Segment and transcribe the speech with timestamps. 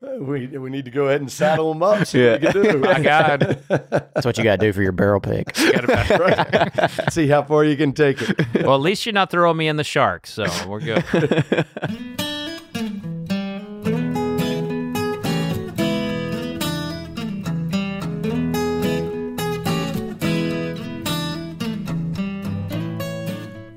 [0.00, 2.06] We, we need to go ahead and saddle them up.
[2.06, 2.78] See what we can do.
[2.84, 3.60] My God.
[3.68, 5.56] That's what you got to do for your barrel pick.
[5.88, 6.90] Right.
[7.10, 8.64] See how far you can take it.
[8.64, 11.04] Well, at least you're not throwing me in the shark, so we're good.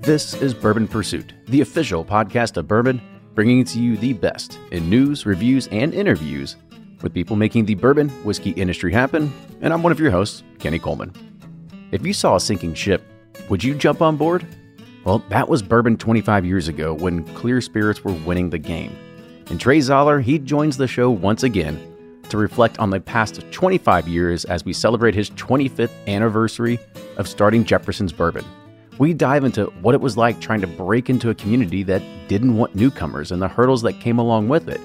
[0.01, 3.01] This is Bourbon Pursuit, the official podcast of bourbon,
[3.33, 6.57] bringing to you the best in news, reviews, and interviews
[7.01, 9.33] with people making the bourbon whiskey industry happen.
[9.61, 11.13] And I'm one of your hosts, Kenny Coleman.
[11.91, 13.03] If you saw a sinking ship,
[13.49, 14.45] would you jump on board?
[15.03, 18.95] Well, that was bourbon 25 years ago when clear spirits were winning the game.
[19.49, 21.79] And Trey Zoller, he joins the show once again
[22.29, 26.79] to reflect on the past 25 years as we celebrate his 25th anniversary
[27.17, 28.45] of starting Jefferson's Bourbon.
[29.01, 32.55] We dive into what it was like trying to break into a community that didn't
[32.55, 34.79] want newcomers and the hurdles that came along with it.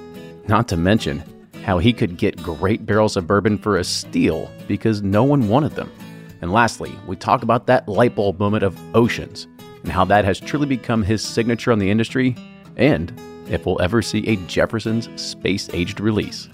[0.49, 1.23] Not to mention
[1.65, 5.73] how he could get great barrels of bourbon for a steal because no one wanted
[5.73, 5.93] them.
[6.41, 9.49] And lastly, we talk about that light bulb moment of Oceans
[9.83, 12.35] and how that has truly become his signature on the industry
[12.79, 13.13] and
[13.51, 16.49] if we'll ever see a Jefferson's space aged release.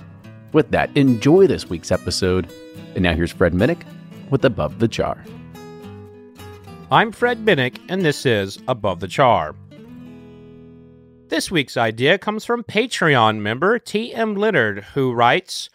[0.53, 2.53] With that, enjoy this week's episode.
[2.97, 3.85] And now here's Fred Minnick
[4.31, 5.25] with Above the Char.
[6.93, 9.55] I'm Fred Minnick, and this is Above the Char.
[11.29, 14.35] This week's idea comes from Patreon member T.M.
[14.35, 15.71] Leonard, who writes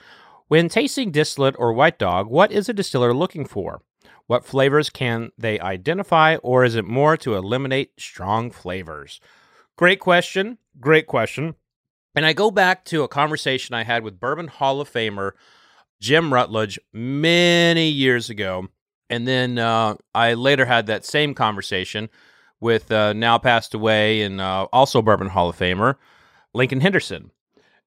[0.48, 3.82] When tasting distillate or white dog, what is a distiller looking for?
[4.28, 9.20] What flavors can they identify, or is it more to eliminate strong flavors?
[9.76, 10.60] Great question.
[10.80, 11.56] Great question.
[12.14, 15.32] And I go back to a conversation I had with Bourbon Hall of Famer
[16.00, 18.68] Jim Rutledge many years ago.
[19.10, 22.10] And then uh, I later had that same conversation
[22.60, 25.96] with uh, now passed away and uh, also Bourbon Hall of Famer
[26.54, 27.32] Lincoln Henderson.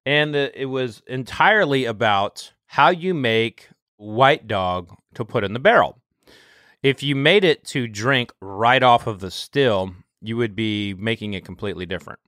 [0.06, 5.98] And it was entirely about how you make white dog to put in the barrel.
[6.82, 11.34] If you made it to drink right off of the still, you would be making
[11.34, 12.20] it completely different.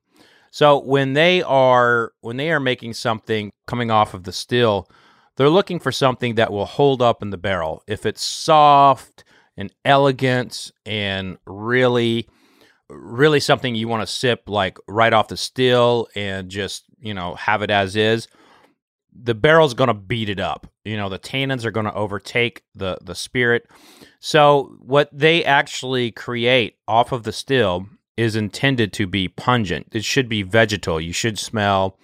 [0.50, 4.86] So when they are when they are making something coming off of the still,
[5.36, 7.82] they're looking for something that will hold up in the barrel.
[7.86, 9.24] If it's soft
[9.56, 12.28] and elegant and really
[12.92, 17.34] really something you want to sip like right off the still and just, you know,
[17.34, 18.28] have it as is,
[19.14, 20.66] the barrel's going to beat it up.
[20.84, 23.66] You know, the tannins are going to overtake the the spirit.
[24.20, 29.88] So what they actually create off of the still is intended to be pungent.
[29.92, 31.00] It should be vegetal.
[31.00, 31.98] You should smell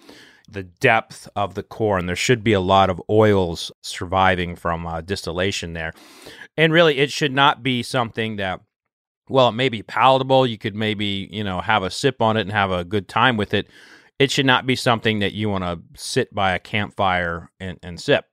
[0.51, 2.05] the depth of the corn.
[2.05, 5.93] There should be a lot of oils surviving from uh, distillation there.
[6.57, 8.61] And really, it should not be something that,
[9.29, 10.47] well, it may be palatable.
[10.47, 13.37] You could maybe, you know, have a sip on it and have a good time
[13.37, 13.67] with it.
[14.17, 17.99] It should not be something that you want to sit by a campfire and, and
[17.99, 18.25] sip.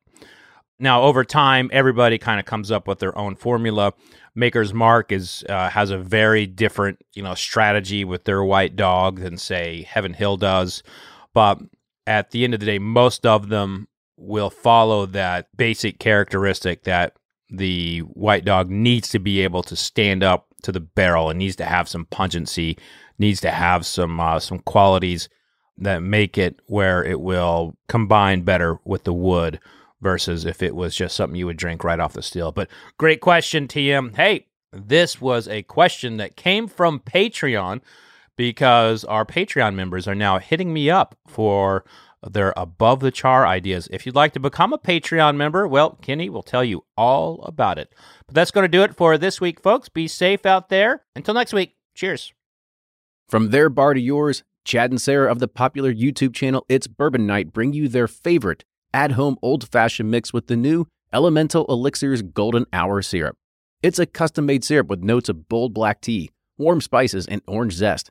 [0.78, 3.94] Now, over time, everybody kind of comes up with their own formula.
[4.34, 9.20] Maker's Mark is uh, has a very different, you know, strategy with their white dog
[9.20, 10.82] than say Heaven Hill does.
[11.32, 11.60] But
[12.06, 17.16] at the end of the day, most of them will follow that basic characteristic that
[17.50, 21.56] the white dog needs to be able to stand up to the barrel and needs
[21.56, 22.78] to have some pungency,
[23.18, 25.28] needs to have some uh, some qualities
[25.78, 29.60] that make it where it will combine better with the wood
[30.00, 32.52] versus if it was just something you would drink right off the still.
[32.52, 32.68] But
[32.98, 34.16] great question, TM.
[34.16, 37.80] Hey, this was a question that came from Patreon
[38.36, 41.84] because our Patreon members are now hitting me up for
[42.22, 43.88] their above the char ideas.
[43.90, 47.78] If you'd like to become a Patreon member, well, Kenny will tell you all about
[47.78, 47.94] it.
[48.26, 49.88] But that's going to do it for this week, folks.
[49.88, 51.04] Be safe out there.
[51.14, 52.32] Until next week, cheers.
[53.28, 57.26] From their bar to yours, Chad and Sarah of the popular YouTube channel It's Bourbon
[57.26, 62.22] Night bring you their favorite at home old fashioned mix with the new Elemental Elixirs
[62.22, 63.36] Golden Hour Syrup.
[63.82, 67.74] It's a custom made syrup with notes of bold black tea, warm spices, and orange
[67.74, 68.10] zest.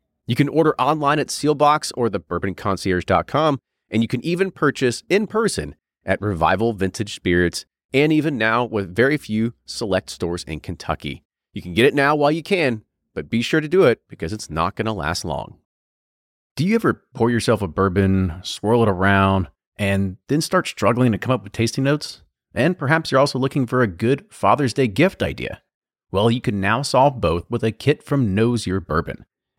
[0.27, 3.59] You can order online at Seelbach's or thebourbonconcierge.com
[3.89, 5.75] and you can even purchase in person
[6.05, 11.23] at Revival Vintage Spirits and even now with very few select stores in Kentucky.
[11.53, 12.83] You can get it now while you can,
[13.13, 15.57] but be sure to do it because it's not going to last long.
[16.55, 21.17] Do you ever pour yourself a bourbon, swirl it around, and then start struggling to
[21.17, 22.21] come up with tasting notes?
[22.53, 25.61] And perhaps you're also looking for a good Father's Day gift idea.
[26.11, 29.25] Well, you can now solve both with a kit from Knows Your Bourbon.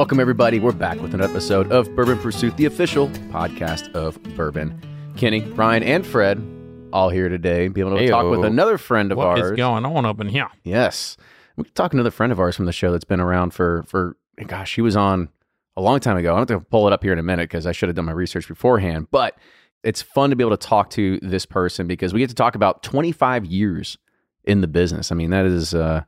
[0.00, 0.60] Welcome, everybody.
[0.60, 4.80] We're back with an episode of Bourbon Pursuit, the official podcast of bourbon.
[5.18, 6.42] Kenny, Brian, and Fred
[6.90, 9.50] all here today, be able to talk with another friend of What ours.
[9.50, 10.48] is going on up in here?
[10.64, 11.18] Yes,
[11.56, 13.84] we could talk to another friend of ours from the show that's been around for
[13.88, 14.16] for
[14.46, 15.28] gosh, he was on
[15.76, 16.34] a long time ago.
[16.34, 18.06] I'm going to pull it up here in a minute because I should have done
[18.06, 19.08] my research beforehand.
[19.10, 19.36] But
[19.84, 22.54] it's fun to be able to talk to this person because we get to talk
[22.54, 23.98] about 25 years
[24.44, 25.12] in the business.
[25.12, 26.04] I mean, that is uh,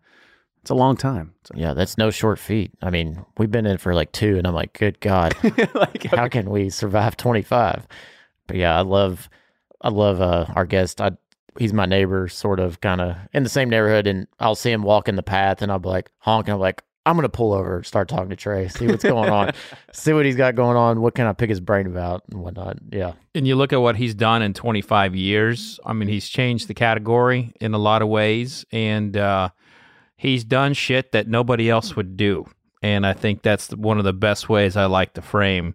[0.62, 1.35] it's a long time.
[1.41, 2.73] It's Yeah, that's no short feat.
[2.81, 5.35] I mean, we've been in for like two, and I'm like, good God,
[5.75, 7.87] like, how can we survive 25?
[8.47, 9.29] But yeah, I love,
[9.81, 11.00] I love uh, our guest.
[11.00, 11.11] I,
[11.59, 14.85] he's my neighbor, sort of, kind of in the same neighborhood, and I'll see him
[14.85, 16.55] walking the path, and I'll be like honking.
[16.55, 19.50] I'm like, I'm gonna pull over, start talking to Trey, see what's going on,
[19.93, 22.79] see what he's got going on, what can I pick his brain about, and whatnot.
[22.93, 25.81] Yeah, And you look at what he's done in 25 years.
[25.85, 29.49] I mean, he's changed the category in a lot of ways, and uh,
[30.22, 32.46] he's done shit that nobody else would do.
[32.80, 35.74] And I think that's one of the best ways I like to frame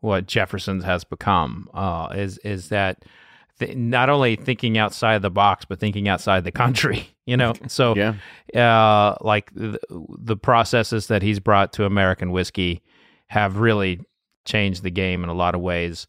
[0.00, 1.68] what Jefferson's has become.
[1.74, 3.04] Uh, is is that
[3.58, 7.10] th- not only thinking outside the box, but thinking outside the country.
[7.28, 8.14] You know, so yeah,
[8.54, 12.80] uh, like the, the processes that he's brought to American whiskey
[13.26, 14.00] have really
[14.46, 16.06] changed the game in a lot of ways.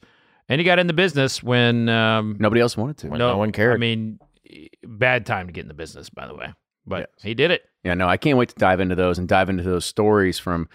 [0.48, 3.10] And he got in the business when um, nobody else wanted to.
[3.10, 3.74] When no one cared.
[3.74, 4.18] I mean,
[4.82, 6.54] bad time to get in the business, by the way,
[6.90, 7.64] but he did it.
[7.84, 10.68] Yeah, no, I can't wait to dive into those and dive into those stories from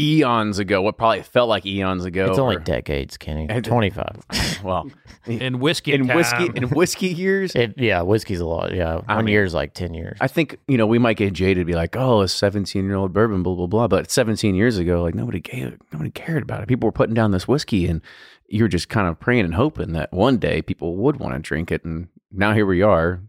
[0.00, 0.80] eons ago.
[0.82, 2.26] What probably felt like eons ago.
[2.30, 3.46] it's only or- decades, Kenny.
[3.62, 4.60] 25.
[4.62, 4.88] well
[5.26, 7.54] In whiskey, in whiskey in whiskey years.
[7.54, 8.72] It, yeah, whiskey's a lot.
[8.74, 10.16] Yeah, I one mean- year's like 10 years.
[10.20, 13.54] I think you know we might get jaded, be like, "Oh, a seventeen-year-old bourbon, blah
[13.54, 16.68] blah blah." But seventeen years ago, like nobody gave, nobody cared about it.
[16.68, 18.00] People were putting down this whiskey, and
[18.48, 21.70] you're just kind of praying and hoping that one day people would want to drink
[21.72, 21.84] it.
[21.84, 23.20] And now here we are, a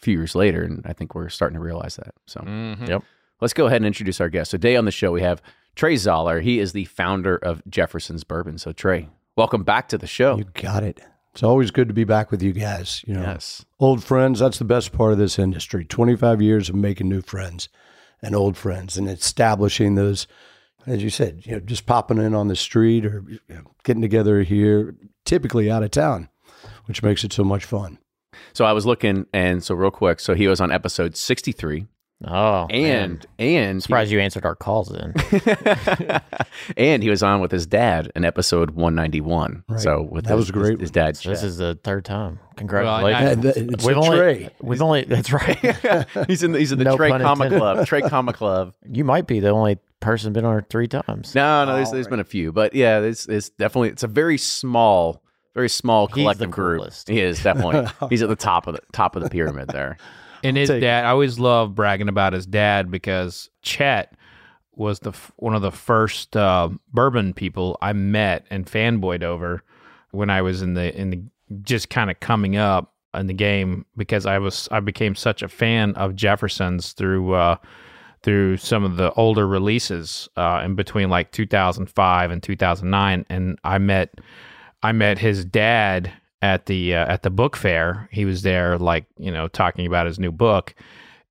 [0.00, 2.14] few years later, and I think we're starting to realize that.
[2.26, 2.88] So Mhm.
[2.88, 3.02] Yep.
[3.40, 4.50] let's go ahead and introduce our guest.
[4.52, 5.42] So today on the show we have
[5.76, 6.40] Trey Zoller.
[6.40, 8.58] He is the founder of Jefferson's Bourbon.
[8.58, 10.36] So Trey, welcome back to the show.
[10.38, 11.00] You got it.
[11.32, 13.04] It's always good to be back with you guys.
[13.06, 13.64] You know, Yes.
[13.78, 14.40] old friends.
[14.40, 15.84] That's the best part of this industry.
[15.84, 17.68] Twenty-five years of making new friends
[18.22, 20.26] and old friends, and establishing those.
[20.86, 24.02] As you said, you know, just popping in on the street or you know, getting
[24.02, 24.94] together here,
[25.24, 26.28] typically out of town,
[26.86, 27.98] which makes it so much fun.
[28.52, 31.86] So I was looking, and so real quick, so he was on episode 63.
[32.28, 35.14] Oh, and and surprised you answered our calls then.
[36.76, 39.64] and he was on with his dad in episode 191.
[39.68, 39.80] Right.
[39.80, 41.14] So with That his, was great His, his dad.
[41.16, 42.38] this is the third time.
[42.42, 43.46] Well, Congratulations.
[43.46, 44.48] I- it's we've only, tray.
[44.60, 45.58] we've only, that's right.
[46.26, 47.58] he's in the, he's in the No Trey pun Comic intended.
[47.58, 47.86] Club.
[47.86, 48.74] Trey Comic Club.
[48.86, 51.34] you might be the only person been on it three times.
[51.34, 54.08] No, no, there's, oh, there's been a few, but yeah, it's it's definitely it's a
[54.08, 55.22] very small,
[55.54, 56.80] very small He's the collective group.
[56.80, 57.08] coolest.
[57.08, 59.96] He is definitely he's at the top of the top of the pyramid there.
[60.42, 64.14] And his Take- dad, I always love bragging about his dad because Chet
[64.74, 69.62] was the one of the first uh, bourbon people I met and fanboyed over
[70.12, 71.22] when I was in the in the
[71.62, 72.94] just kind of coming up.
[73.12, 77.56] in the game because I was I became such a fan of Jefferson's through uh,
[78.22, 83.78] through some of the older releases uh, in between like 2005 and 2009, and I
[83.78, 84.14] met
[84.82, 88.08] I met his dad at the uh, at the book fair.
[88.12, 90.74] He was there, like you know, talking about his new book,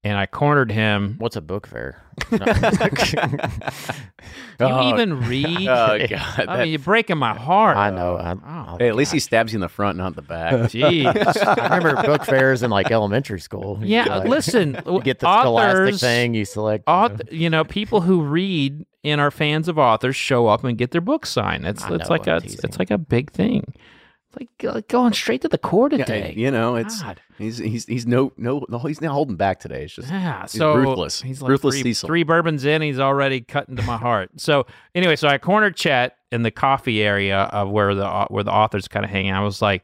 [0.03, 1.15] and I cornered him.
[1.19, 2.01] What's a book fair?
[2.29, 2.37] Do
[4.65, 4.89] you Oh.
[4.93, 5.67] even read?
[5.67, 6.39] Oh god!
[6.39, 7.77] I that- mean, you're breaking my heart.
[7.77, 8.17] I know.
[8.17, 8.35] I,
[8.71, 10.53] Oh, hey, at least he stabs you in the front, not the back.
[10.53, 11.05] Jeez.
[11.05, 13.79] I remember book fairs in like elementary school.
[13.81, 14.73] Yeah, like- listen.
[15.03, 16.33] get the scholastic authors, thing.
[16.33, 16.83] You select.
[16.87, 17.17] you know.
[17.31, 21.01] you know, people who read and are fans of authors show up and get their
[21.01, 21.65] books signed.
[21.65, 22.59] It's I it's know, like a I'm it's, teasing.
[22.65, 23.73] it's like a big thing.
[24.37, 26.33] Like, like going straight to the core Yeah, today.
[26.37, 27.19] you know, it's God.
[27.39, 29.83] he's he's he's no no no he's not holding back today.
[29.85, 31.21] It's just Yeah, he's so ruthless.
[31.21, 32.07] He's like Ruthless three, Cecil.
[32.07, 34.29] three bourbons in, he's already cutting to my heart.
[34.37, 38.51] So anyway, so I cornered Chet in the coffee area of where the where the
[38.53, 39.41] authors kind of hang out.
[39.41, 39.83] I was like,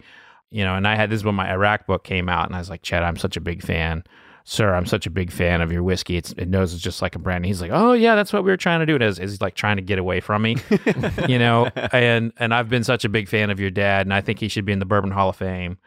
[0.51, 2.59] you know, and I had this is when my Iraq book came out, and I
[2.59, 4.03] was like, Chet, I'm such a big fan.
[4.47, 6.17] Sir, I'm such a big fan of your whiskey.
[6.17, 7.37] It's, it knows it's just like a brand.
[7.37, 8.95] And he's like, oh yeah, that's what we were trying to do.
[8.95, 10.57] It is, is like trying to get away from me,
[11.27, 11.65] you know.
[11.91, 14.47] And and I've been such a big fan of your dad, and I think he
[14.47, 15.79] should be in the Bourbon Hall of Fame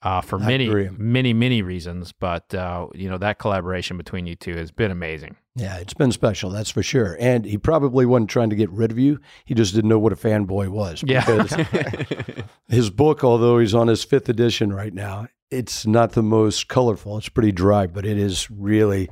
[0.00, 0.88] uh, for I many, agree.
[0.96, 2.12] many, many reasons.
[2.12, 5.36] But uh, you know that collaboration between you two has been amazing.
[5.54, 7.16] Yeah, it's been special, that's for sure.
[7.18, 9.18] And he probably wasn't trying to get rid of you.
[9.46, 11.02] He just didn't know what a fanboy was.
[11.06, 11.24] Yeah.
[12.68, 17.16] his book, although he's on his fifth edition right now, it's not the most colorful.
[17.18, 19.08] It's pretty dry, but it is really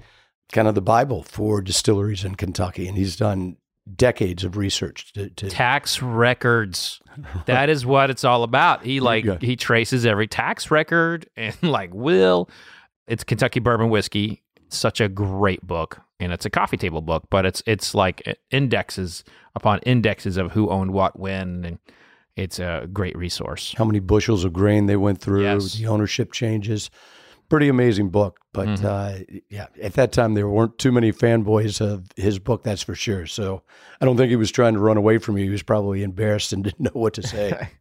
[0.53, 2.87] kind of the Bible for distilleries in Kentucky.
[2.89, 3.57] And he's done
[3.97, 7.01] decades of research to, to tax records.
[7.47, 8.85] That is what it's all about.
[8.85, 9.39] He like Yeah.
[9.41, 12.49] he traces every tax record and like will.
[13.07, 14.43] It's Kentucky Bourbon Whiskey.
[14.71, 19.23] Such a great book, and it's a coffee table book, but it's it's like indexes
[19.55, 21.79] upon indexes of who owned what when, and
[22.37, 23.75] it's a great resource.
[23.79, 25.75] how many bushels of grain they went through, Yes.
[25.75, 26.91] the ownership changes.
[27.49, 28.41] Pretty amazing book.
[28.53, 28.85] But Mhm.
[28.85, 32.95] uh, yeah, at that time, there weren't too many fanboys of his book, that's for
[32.95, 33.27] sure.
[33.27, 33.63] So
[34.01, 35.45] I don't think he was trying to run away from you.
[35.45, 37.69] He was probably embarrassed and didn't know what to say.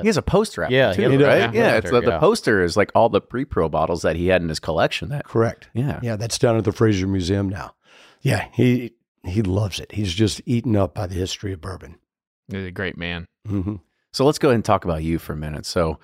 [0.00, 1.42] He has a poster out Yeah, there, he too, a right?
[1.44, 4.42] poster, Yeah, it's the, the poster is like all the pre-pro bottles that he had
[4.42, 5.08] in his collection.
[5.10, 5.68] That Correct.
[5.72, 7.74] yeah, Yeah, that's down at the Frazier Museum now.
[8.20, 9.92] Yeah, he he loves it.
[9.92, 11.96] He's just eaten up by the history of bourbon.
[12.48, 13.26] He's a great man.
[13.46, 13.76] hmm
[14.14, 15.66] So let's go ahead and talk about you for a minute.
[15.66, 15.98] So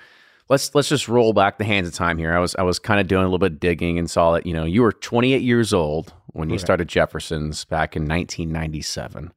[0.48, 2.34] let's let's just roll back the hands of time here.
[2.34, 4.46] I was I was kind of doing a little bit of digging and saw that
[4.46, 9.32] you know you were 28 years old when you started Jefferson's back in 1997.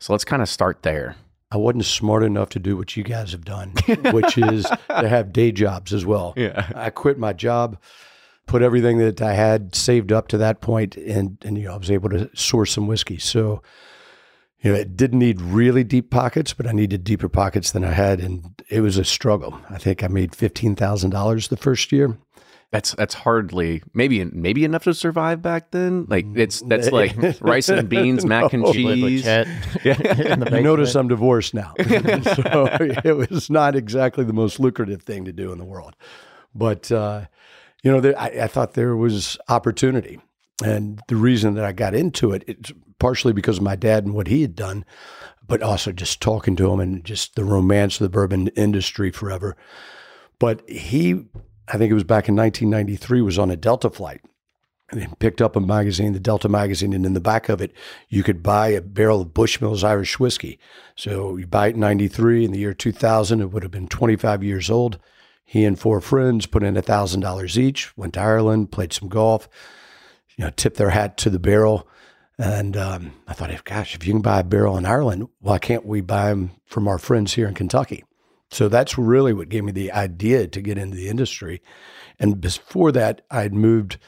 [0.00, 1.14] So let's kind of start there.
[1.52, 3.72] I wasn't smart enough to do what you guys have done,
[4.12, 6.34] which is to have day jobs as well.
[6.36, 6.68] Yeah.
[6.74, 7.78] I quit my job,
[8.46, 11.76] put everything that I had saved up to that point, and and you know I
[11.76, 13.18] was able to source some whiskey.
[13.18, 13.62] So,
[14.60, 17.92] you know, it didn't need really deep pockets, but I needed deeper pockets than I
[17.92, 19.58] had, and it was a struggle.
[19.70, 22.16] I think I made fifteen thousand dollars the first year.
[22.72, 26.06] That's that's hardly maybe maybe enough to survive back then.
[26.08, 28.72] Like it's that's like rice and beans, mac and No.
[28.72, 29.22] You cheese.
[29.22, 29.46] Chet
[29.84, 30.94] in You notice.
[30.96, 32.68] I'm divorced now, so
[33.04, 35.94] it was not exactly the most lucrative thing to do in the world.
[36.54, 37.26] But uh,
[37.84, 40.18] you know, there, I, I thought there was opportunity,
[40.64, 44.14] and the reason that I got into it, it's partially because of my dad and
[44.14, 44.84] what he had done,
[45.46, 49.56] but also just talking to him and just the romance of the bourbon industry forever.
[50.38, 51.26] But he,
[51.68, 54.22] I think it was back in 1993, was on a Delta flight
[54.90, 57.72] and picked up a magazine, the Delta magazine, and in the back of it,
[58.08, 60.58] you could buy a barrel of Bushmills Irish whiskey.
[60.94, 62.44] So you buy it in 93.
[62.44, 64.98] In the year 2000, it would have been 25 years old.
[65.44, 69.48] He and four friends put in $1,000 each, went to Ireland, played some golf,
[70.36, 71.88] you know, tipped their hat to the barrel.
[72.38, 75.86] And um, I thought, gosh, if you can buy a barrel in Ireland, why can't
[75.86, 78.04] we buy them from our friends here in Kentucky?
[78.50, 81.62] So that's really what gave me the idea to get into the industry.
[82.18, 83.98] And before that, I'd moved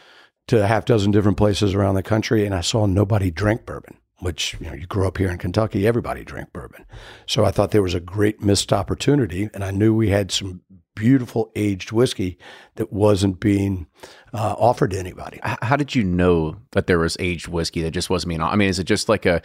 [0.49, 3.97] to a half dozen different places around the country, and I saw nobody drink bourbon.
[4.21, 6.85] Which you know, you grew up here in Kentucky, everybody drank bourbon.
[7.27, 10.63] So I thought there was a great missed opportunity, and I knew we had some
[10.99, 12.39] beautiful aged whiskey
[12.77, 13.87] that wasn't being
[14.33, 15.41] uh, offered to anybody.
[15.43, 18.43] How did you know that there was aged whiskey that just wasn't being?
[18.43, 19.43] I mean, is it just like a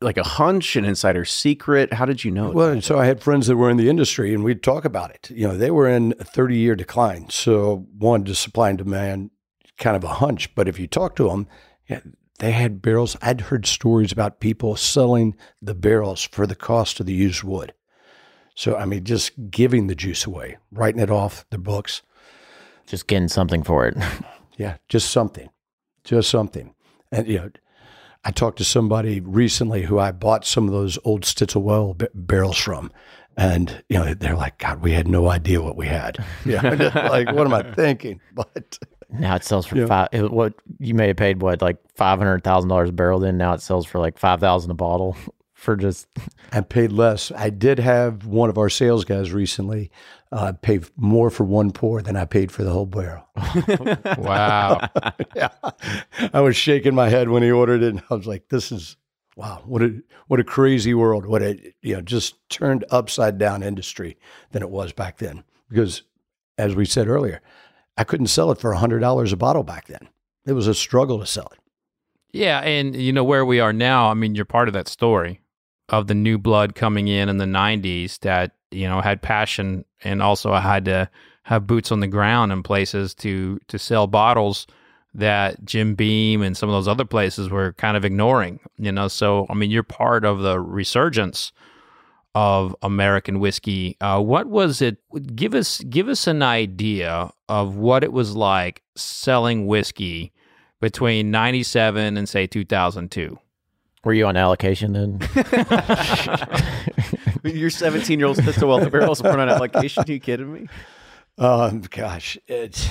[0.00, 1.92] like a hunch, an insider secret?
[1.92, 2.50] How did you know?
[2.50, 5.10] Well, and so I had friends that were in the industry, and we'd talk about
[5.10, 5.30] it.
[5.30, 7.30] You know, they were in a 30 year decline.
[7.30, 9.30] So, one, just supply and demand,
[9.76, 10.54] kind of a hunch.
[10.54, 11.48] But if you talk to them,
[11.88, 12.00] yeah,
[12.38, 13.16] they had barrels.
[13.20, 17.74] I'd heard stories about people selling the barrels for the cost of the used wood.
[18.58, 22.02] So, I mean, just giving the juice away, writing it off the books.
[22.88, 23.96] Just getting something for it.
[24.56, 25.50] Yeah, just something,
[26.02, 26.74] just something.
[27.12, 27.50] And you know,
[28.24, 32.58] I talked to somebody recently who I bought some of those old Stitzelwell b- barrels
[32.58, 32.90] from,
[33.36, 36.18] And you know, they're like, God, we had no idea what we had.
[36.44, 36.60] Yeah,
[37.08, 38.20] like, what am I thinking?
[38.34, 39.86] But Now it sells for Yeah.
[39.86, 40.08] five.
[40.10, 43.20] it- What you may have paid what like five hundred thousand dollars a barrel.
[43.20, 45.16] Then now it sells for like five thousand a bottle
[45.58, 46.06] for just
[46.52, 47.32] I paid less.
[47.32, 49.90] I did have one of our sales guys recently
[50.30, 53.26] uh, pay more for one pour than I paid for the whole barrel.
[54.18, 54.88] Wow.
[55.36, 55.48] yeah,
[56.32, 58.96] I was shaking my head when he ordered it, and I was like, "This is
[59.36, 61.26] wow, what a what a crazy world!
[61.26, 64.16] What a you know just turned upside down industry
[64.52, 66.02] than it was back then." Because,
[66.56, 67.40] as we said earlier,
[67.96, 70.08] I couldn't sell it for hundred dollars a bottle back then.
[70.46, 71.58] It was a struggle to sell it.
[72.32, 74.10] Yeah, and you know where we are now.
[74.10, 75.40] I mean, you're part of that story
[75.88, 80.22] of the new blood coming in in the '90s that you know had passion and
[80.22, 81.08] also had to
[81.42, 84.66] have boots on the ground in places to to sell bottles
[85.14, 88.60] that Jim Beam and some of those other places were kind of ignoring.
[88.76, 91.52] You know, so I mean, you're part of the resurgence
[92.34, 93.96] of American whiskey.
[94.00, 94.98] Uh, what was it?
[95.34, 100.32] Give us give us an idea of what it was like selling whiskey
[100.80, 103.38] between 97 and say 2002
[104.08, 105.20] were you on allocation then?
[107.44, 110.02] Your 17 year old Stitzel Weller barrels put on allocation.
[110.02, 110.66] Are you kidding me?
[111.36, 112.88] Um, gosh, it's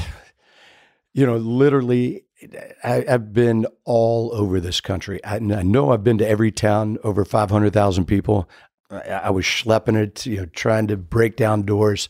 [1.14, 2.26] you know, literally,
[2.84, 5.20] I, I've been all over this country.
[5.26, 8.48] I, I know I've been to every town, over five hundred thousand people.
[8.92, 12.10] I, I was schlepping it, you know, trying to break down doors.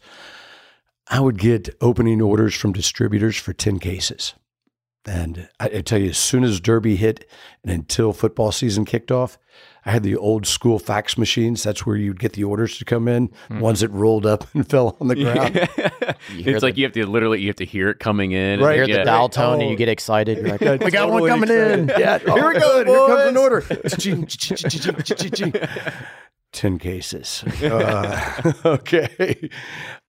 [1.07, 4.33] I would get opening orders from distributors for ten cases,
[5.07, 7.27] and I, I tell you, as soon as Derby hit
[7.63, 9.37] and until football season kicked off,
[9.85, 11.63] I had the old school fax machines.
[11.63, 14.97] That's where you'd get the orders to come in, ones that rolled up and fell
[14.99, 15.55] on the ground.
[16.37, 18.59] hear it's like the- you have to literally you have to hear it coming in.
[18.59, 18.75] Right.
[18.75, 18.97] Hear Yeah.
[18.97, 19.69] the dial tone and Oh.
[19.71, 20.39] you get excited.
[20.39, 21.87] You're like, Yeah, we got one totally coming in.
[21.99, 22.83] Yeah, Here we go.
[22.83, 23.61] Here comes an order.
[26.53, 27.43] Ten cases.
[27.63, 29.49] Uh, okay.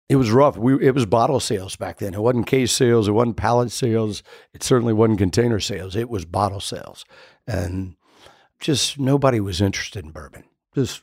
[0.08, 0.56] It was rough.
[0.56, 2.14] We it was bottle sales back then.
[2.14, 3.08] It wasn't case sales.
[3.08, 4.22] It wasn't pallet sales.
[4.54, 5.94] It certainly wasn't container sales.
[5.94, 7.04] It was bottle sales,
[7.46, 7.94] and
[8.58, 10.44] just nobody was interested in bourbon.
[10.74, 11.02] Just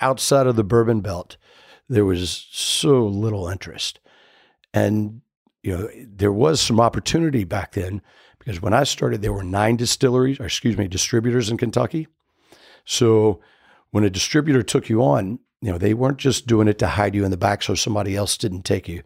[0.00, 1.36] outside of the bourbon belt,
[1.88, 3.98] there was so little interest.
[4.72, 5.22] And
[5.62, 8.02] you know, there was some opportunity back then
[8.38, 12.06] because when I started, there were nine distilleries, or excuse me, distributors in Kentucky.
[12.84, 13.40] So
[13.90, 17.14] when a distributor took you on, you know, they weren't just doing it to hide
[17.14, 19.02] you in the back so somebody else didn't take you.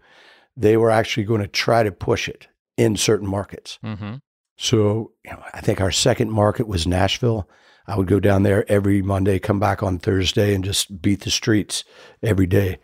[0.56, 3.78] They were actually going to try to push it in certain markets.
[3.84, 4.16] mm-hmm.
[4.56, 7.48] So, you know, I think our second market was Nashville.
[7.86, 11.30] I would go down there every Monday, come back on Thursday, and just beat the
[11.30, 11.84] streets
[12.24, 12.80] every day.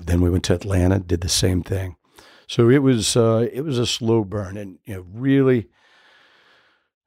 [0.00, 1.96] Then we went to Atlanta, did the same thing.
[2.46, 5.66] So it was uh, it was a slow burn, and you know, really,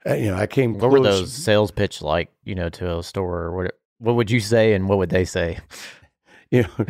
[0.05, 0.77] uh, you know, I came.
[0.77, 2.33] What were those sales pitch like?
[2.43, 3.43] You know, to a store.
[3.43, 3.79] Or what?
[3.99, 5.57] What would you say, and what would they say?
[6.57, 6.85] You know,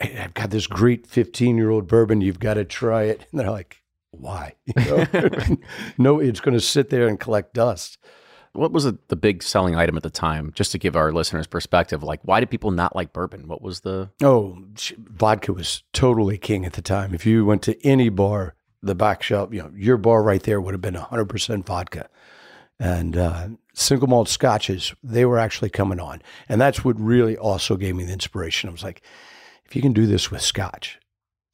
[0.00, 2.20] "Hey, I've got this great fifteen-year-old bourbon.
[2.20, 3.24] You've got to try it.
[3.30, 4.54] And they're like, "Why?
[4.76, 5.56] You know?
[5.98, 7.98] no, it's going to sit there and collect dust."
[8.52, 10.52] What was the, the big selling item at the time?
[10.54, 13.48] Just to give our listeners perspective, like why did people not like bourbon?
[13.48, 14.58] What was the Oh,
[14.98, 17.14] vodka was totally king at the time.
[17.14, 20.60] If you went to any bar, the back shelf, you know, your bar right there
[20.60, 22.08] would have been 100% vodka.
[22.80, 26.22] And uh, single malt scotches, they were actually coming on.
[26.48, 28.68] And that's what really also gave me the inspiration.
[28.68, 29.02] I was like,
[29.64, 30.98] if you can do this with scotch,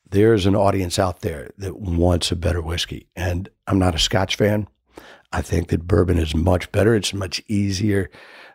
[0.09, 3.07] there's an audience out there that wants a better whiskey.
[3.15, 4.67] And I'm not a scotch fan.
[5.33, 6.95] I think that bourbon is much better.
[6.95, 8.11] It's much easier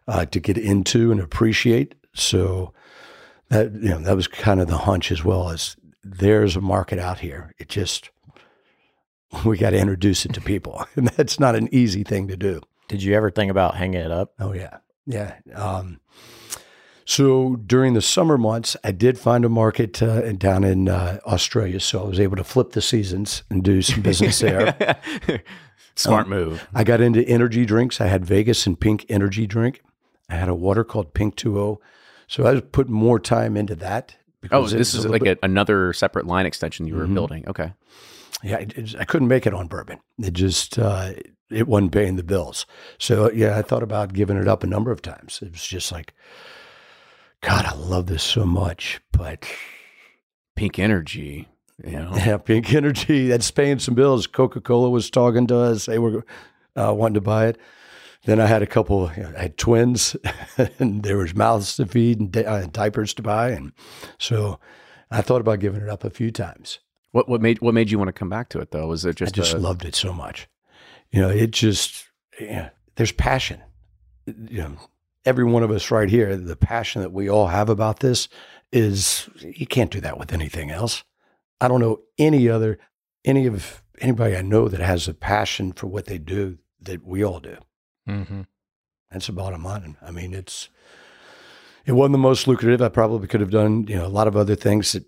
[0.07, 1.95] uh, to get into and appreciate.
[2.13, 2.73] So,
[3.49, 6.99] that you know that was kind of the hunch as well as there's a market
[6.99, 8.09] out here it just
[9.45, 12.61] we got to introduce it to people and that's not an easy thing to do
[12.87, 14.33] Did you ever think about hanging it up?
[14.39, 15.99] oh yeah yeah um,
[17.05, 21.79] so during the summer months i did find a market uh, down in uh, australia
[21.79, 24.97] so i was able to flip the seasons and do some business there
[25.95, 26.67] smart Um, move?
[26.73, 28.01] I got into energy drinks.
[28.01, 29.81] I had Vegas and Pink energy drink.
[30.29, 31.77] I had a water called Pink 2O.
[32.27, 34.15] So I was putting more time into that.
[34.51, 37.13] Oh, because this is like bit- a, another separate line extension you were Mhm.
[37.13, 37.47] building.
[37.47, 37.71] Okay.
[38.43, 39.99] Yeah, it, it- I couldn't make it on bourbon.
[40.19, 41.13] It just, uh,
[41.49, 42.65] it wasn't paying the bills.
[42.97, 45.39] So yeah, I thought about giving it up a number of times.
[45.41, 46.13] It was just like,
[47.41, 49.45] God, I love this so much, but
[50.55, 51.47] Pink energy.
[51.83, 52.11] You know.
[52.15, 54.27] yeah, Pink Energy, that's paying some bills.
[54.27, 55.85] Coca Cola was talking to us.
[55.87, 56.25] They were
[56.75, 57.57] uh, wanting to buy it.
[58.23, 60.15] Then I had a couple, you know, I had twins,
[60.79, 63.49] and there was mouths to feed and di- uh, diapers to buy.
[63.49, 63.73] And
[64.17, 64.59] so
[65.11, 66.79] I thought about giving it up a few times.
[67.15, 68.87] What what made what made you want to come back to it though?
[68.87, 70.49] Was it just I just a- loved it so much.
[71.11, 72.09] You know, it just,
[72.41, 73.61] yeah, there's passion.
[74.25, 74.77] You know,
[75.23, 78.27] every one of us right here, the passion that we all have about this
[78.73, 81.05] is you can't do that with anything else.
[81.61, 82.79] I don't know any other
[83.23, 87.23] any of anybody I know that has a passion for what they do that we
[87.23, 87.55] all do.
[88.09, 88.41] Mm-hmm.
[89.09, 89.95] That's the bottom line.
[90.01, 90.67] I mean, it's
[91.85, 92.81] it wasn't the most lucrative.
[92.81, 95.05] I probably could have done you know a lot of other things that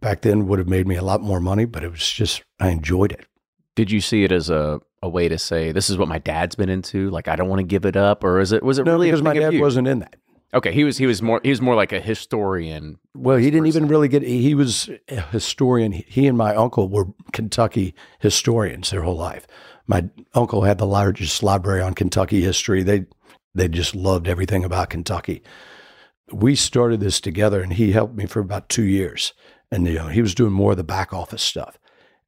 [0.00, 2.70] back then would have made me a lot more money, but it was just I
[2.70, 3.26] enjoyed it.
[3.74, 6.54] Did you see it as a, a way to say this is what my dad's
[6.54, 7.10] been into?
[7.10, 9.08] Like I don't want to give it up, or is it was it No, really
[9.08, 10.16] because my dad wasn't in that.
[10.54, 12.98] Okay, he was he was more he was more like a historian.
[13.14, 14.22] Well, he didn't even really get.
[14.22, 15.92] He was a historian.
[15.92, 19.46] He and my uncle were Kentucky historians their whole life.
[19.86, 22.82] My uncle had the largest library on Kentucky history.
[22.82, 23.06] They
[23.54, 25.42] they just loved everything about Kentucky.
[26.32, 29.32] We started this together, and he helped me for about two years.
[29.76, 31.78] And you know, he was doing more of the back office stuff,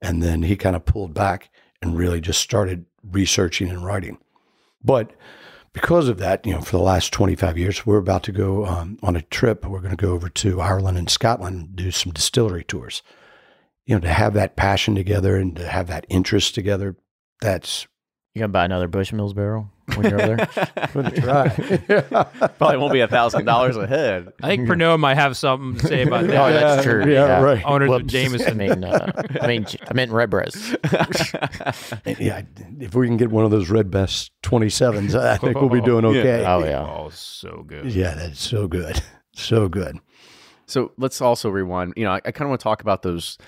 [0.02, 1.48] and then he kind of pulled back
[1.80, 4.18] and really just started researching and writing.
[4.84, 5.12] But
[5.72, 8.98] because of that, you know, for the last 25 years, we're about to go um,
[9.02, 9.64] on a trip.
[9.64, 13.02] We're going to go over to Ireland and Scotland and do some distillery tours.
[13.86, 16.96] You know, to have that passion together and to have that interest together,
[17.40, 17.86] that's
[18.34, 20.88] You gonna buy another Bushmills barrel when you're over there?
[20.94, 22.48] going to try.
[22.58, 24.32] Probably won't be a thousand dollars a head.
[24.42, 26.52] I think Pernod might have something to say about Oh, that.
[26.52, 27.04] that's true.
[27.06, 27.42] Yeah, Yeah.
[27.42, 27.64] right.
[27.64, 28.14] Owners of Whoops.
[28.14, 28.56] I Jameson.
[28.56, 30.76] mean, uh, I mean, I meant Redbreast.
[32.18, 32.42] yeah,
[32.80, 36.44] if we can get one of those Redbreast 27s, I think we'll be doing okay.
[36.46, 36.82] Oh yeah.
[36.82, 37.92] Oh, so good.
[37.92, 39.00] Yeah, that's so good.
[39.32, 39.98] So good.
[40.66, 41.94] So let's also rewind.
[41.96, 43.38] You know, I, I kind of want to talk about those.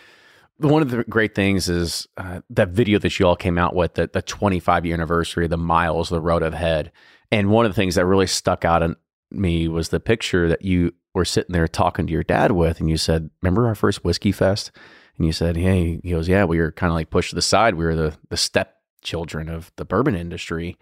[0.61, 3.95] One of the great things is uh, that video that you all came out with,
[3.95, 6.93] the, the 25 year anniversary of the miles, the road ahead.
[7.33, 8.97] And one of the things that really stuck out in
[9.31, 12.91] me was the picture that you were sitting there talking to your dad with, and
[12.91, 14.71] you said, "Remember our first whiskey fest?"
[15.17, 17.43] And you said, "Hey," he goes, "Yeah, we were kind of like pushed to the
[17.43, 17.75] side.
[17.75, 20.77] We were the the stepchildren of the bourbon industry."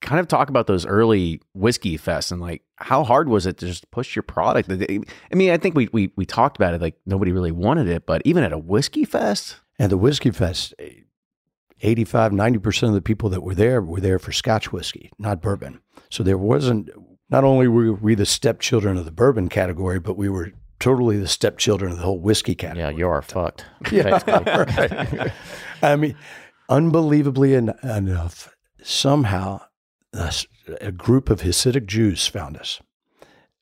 [0.00, 3.66] Kind of talk about those early whiskey fests and like how hard was it to
[3.66, 4.70] just push your product?
[4.70, 8.06] I mean, I think we we we talked about it like nobody really wanted it,
[8.06, 10.74] but even at a whiskey fest, And the Whiskey Fest,
[11.82, 15.80] 85, 90% of the people that were there were there for Scotch whiskey, not bourbon.
[16.10, 16.90] So there wasn't,
[17.30, 21.28] not only were we the stepchildren of the bourbon category, but we were totally the
[21.28, 22.92] stepchildren of the whole whiskey category.
[22.92, 23.64] Yeah, you are fucked.
[23.92, 24.52] Yeah, basically.
[24.52, 25.32] right.
[25.82, 26.16] I mean,
[26.68, 29.60] unbelievably en- enough, somehow
[30.12, 30.32] a,
[30.80, 32.80] a group of Hasidic Jews found us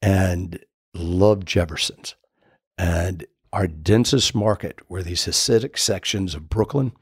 [0.01, 0.59] and
[0.95, 2.15] loved Jefferson's.
[2.77, 6.93] And our densest market were these Hasidic sections of Brooklyn.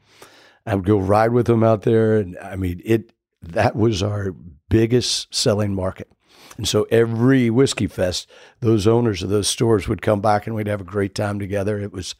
[0.65, 4.33] I would go ride with them out there, and I mean, it that was our
[4.69, 6.11] biggest selling market.
[6.57, 8.29] And so every whiskey fest,
[8.59, 11.79] those owners of those stores would come back and we'd have a great time together.
[11.79, 12.15] It was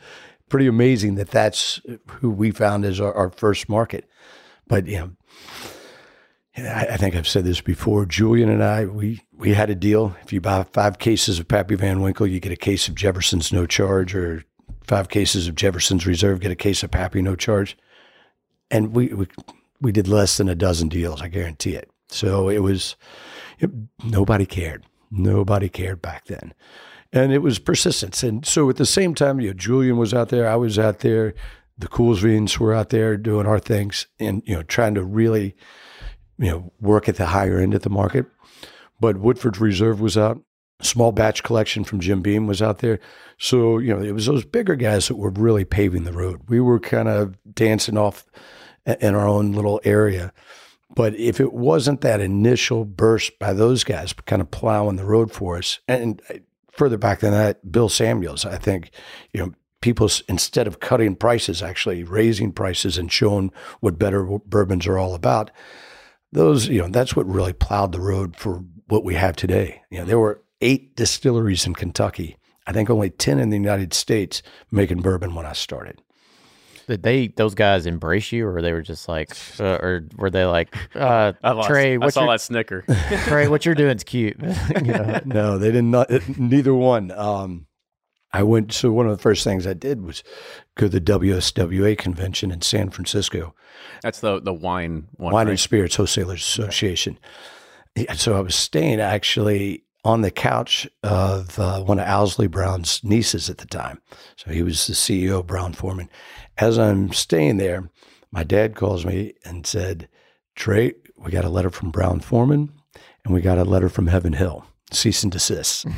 [0.47, 1.81] pretty amazing that that's
[2.19, 4.07] who we found as our, our first market.
[4.67, 5.11] But you know,
[6.57, 8.05] I, I think I've said this before.
[8.05, 10.15] Julian and I, we we had a deal.
[10.23, 13.51] If you buy five cases of Pappy Van Winkle, you get a case of Jefferson's
[13.51, 14.43] no charge, or
[14.83, 17.77] five cases of Jefferson's Reserve, get a case of Pappy no charge.
[18.71, 19.27] And we we
[19.79, 21.21] we did less than a dozen deals.
[21.21, 21.89] I guarantee it.
[22.09, 22.95] So it was
[23.59, 23.69] it,
[24.03, 24.85] nobody cared.
[25.11, 26.53] Nobody cared back then.
[27.13, 28.23] And it was persistence.
[28.23, 30.99] And so at the same time, you know, Julian was out there, I was out
[30.99, 31.33] there,
[31.77, 35.55] the Kulsveens were out there doing our things and, you know, trying to really,
[36.37, 38.25] you know, work at the higher end of the market.
[38.99, 40.41] But Woodford's Reserve was out.
[40.81, 42.99] Small batch collection from Jim Beam was out there.
[43.39, 46.41] So, you know, it was those bigger guys that were really paving the road.
[46.49, 48.25] We were kind of dancing off
[48.85, 50.33] in our own little area.
[50.95, 55.31] But if it wasn't that initial burst by those guys kind of plowing the road
[55.31, 56.35] for us, and uh,
[56.71, 58.91] further back than that, Bill Samuels, I think,
[59.33, 64.87] you know, people instead of cutting prices, actually raising prices and showing what better bourbons
[64.87, 65.51] are all about.
[66.31, 69.81] Those, you know, that's what really plowed the road for what we have today.
[69.89, 72.37] You know, there were eight distilleries in Kentucky.
[72.65, 76.01] I think only 10 in the United States making bourbon when I started.
[76.87, 80.45] Did they those guys embrace you, or they were just like, uh, or were they
[80.45, 81.33] like, uh,
[81.65, 82.85] Trey, I what saw you're, that snicker.
[83.25, 84.37] Trey, what you're doing's cute.
[84.75, 85.19] you know?
[85.25, 86.09] no, they did not.
[86.37, 87.11] Neither one.
[87.11, 87.66] Um,
[88.37, 88.71] I went.
[88.71, 90.23] So one of the first things I did was
[90.75, 93.55] go to the WSWA convention in San Francisco,
[94.03, 95.33] That's the the wine one.
[95.33, 95.51] Wine right?
[95.51, 97.17] and Spirits Wholesalers Association.
[97.95, 103.03] Yeah, So I was staying actually on the couch of uh, one of Owsley Brown's
[103.03, 103.99] nieces at the time.
[104.35, 106.09] So he was the CEO of Brown Forman.
[106.59, 107.89] As I'm staying there,
[108.31, 110.07] my dad calls me and said,
[110.55, 112.71] Trey, we got a letter from Brown Forman
[113.25, 115.87] and we got a letter from Heaven Hill, cease and desist.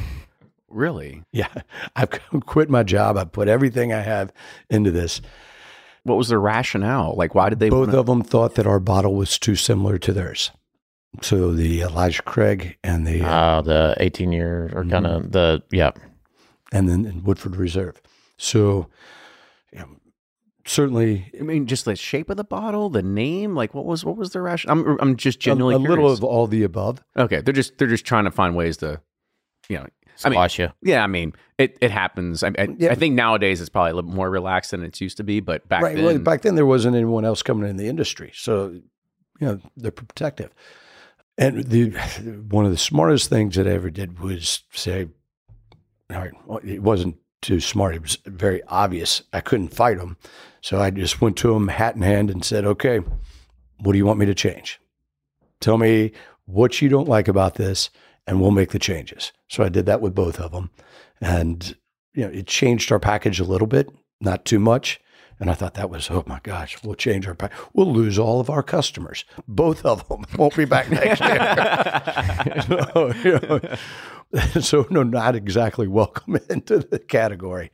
[0.69, 1.23] Really?
[1.31, 1.47] Yeah,
[1.95, 2.09] I've
[2.45, 3.17] quit my job.
[3.17, 4.31] I put everything I have
[4.69, 5.21] into this.
[6.03, 7.15] What was their rationale?
[7.15, 7.69] Like, why did they?
[7.69, 10.51] Both wanna- of them thought that our bottle was too similar to theirs.
[11.21, 15.63] So the Elijah Craig and the uh, Uh, the 18 year or kind of the,
[15.71, 15.91] yeah.
[16.71, 17.99] and then in Woodford Reserve.
[18.37, 18.87] So
[19.73, 19.89] you know,
[20.67, 24.17] certainly I mean, just the shape of the bottle, the name, like what was what
[24.17, 24.69] was the ration?
[24.69, 27.03] I'm I'm just genuinely a little of all the above.
[27.17, 27.41] okay.
[27.41, 29.01] They're just they're just trying to find ways to,
[29.67, 29.87] you know.
[30.25, 30.69] I mean, you.
[30.81, 31.03] yeah.
[31.03, 32.43] I mean, it it happens.
[32.43, 32.91] I, I, Yeah.
[32.91, 35.67] I think nowadays it's probably a little more relaxed than it used to be, but
[35.67, 35.95] back right.
[35.95, 38.83] then, Well, back then there wasn't anyone else coming in the industry, so you
[39.47, 40.53] know they're protective.
[41.37, 41.89] And the
[42.49, 45.07] one of the smartest things that I ever did was say,
[46.09, 47.95] all right, well, it wasn't too smart.
[47.95, 49.21] It was very obvious.
[49.31, 50.17] I couldn't fight them,
[50.61, 52.99] so I just went to him hat in hand and said, "Okay,
[53.79, 54.79] what do you want me to change?
[55.59, 56.11] Tell me
[56.45, 57.89] what you don't like about this,
[58.27, 60.69] and we'll make the changes." So I did that with both of them,
[61.21, 61.75] and
[62.13, 63.89] you know, it changed our package a little bit,
[64.21, 64.99] not too much.
[65.39, 67.53] And I thought that was, oh my gosh, we'll change our pack.
[67.73, 69.23] We'll lose all of our customers.
[69.47, 72.61] Both of them won't be back next year.
[72.67, 77.71] so, you know, so, no, not exactly welcome into the category.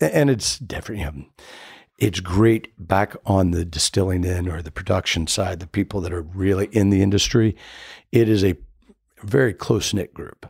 [0.00, 1.00] And it's different.
[1.00, 1.24] You know,
[1.98, 6.22] it's great back on the distilling end or the production side, the people that are
[6.22, 7.56] really in the industry.
[8.10, 8.56] It is a
[9.22, 10.46] very close knit group.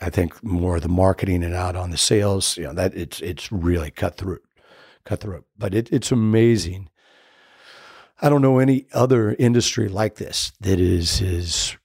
[0.00, 3.20] I think more of the marketing and out on the sales, you know, that it's
[3.20, 4.42] it's really cutthroat,
[5.04, 5.44] cutthroat.
[5.56, 6.90] But it, it's amazing.
[8.20, 11.76] I don't know any other industry like this that is is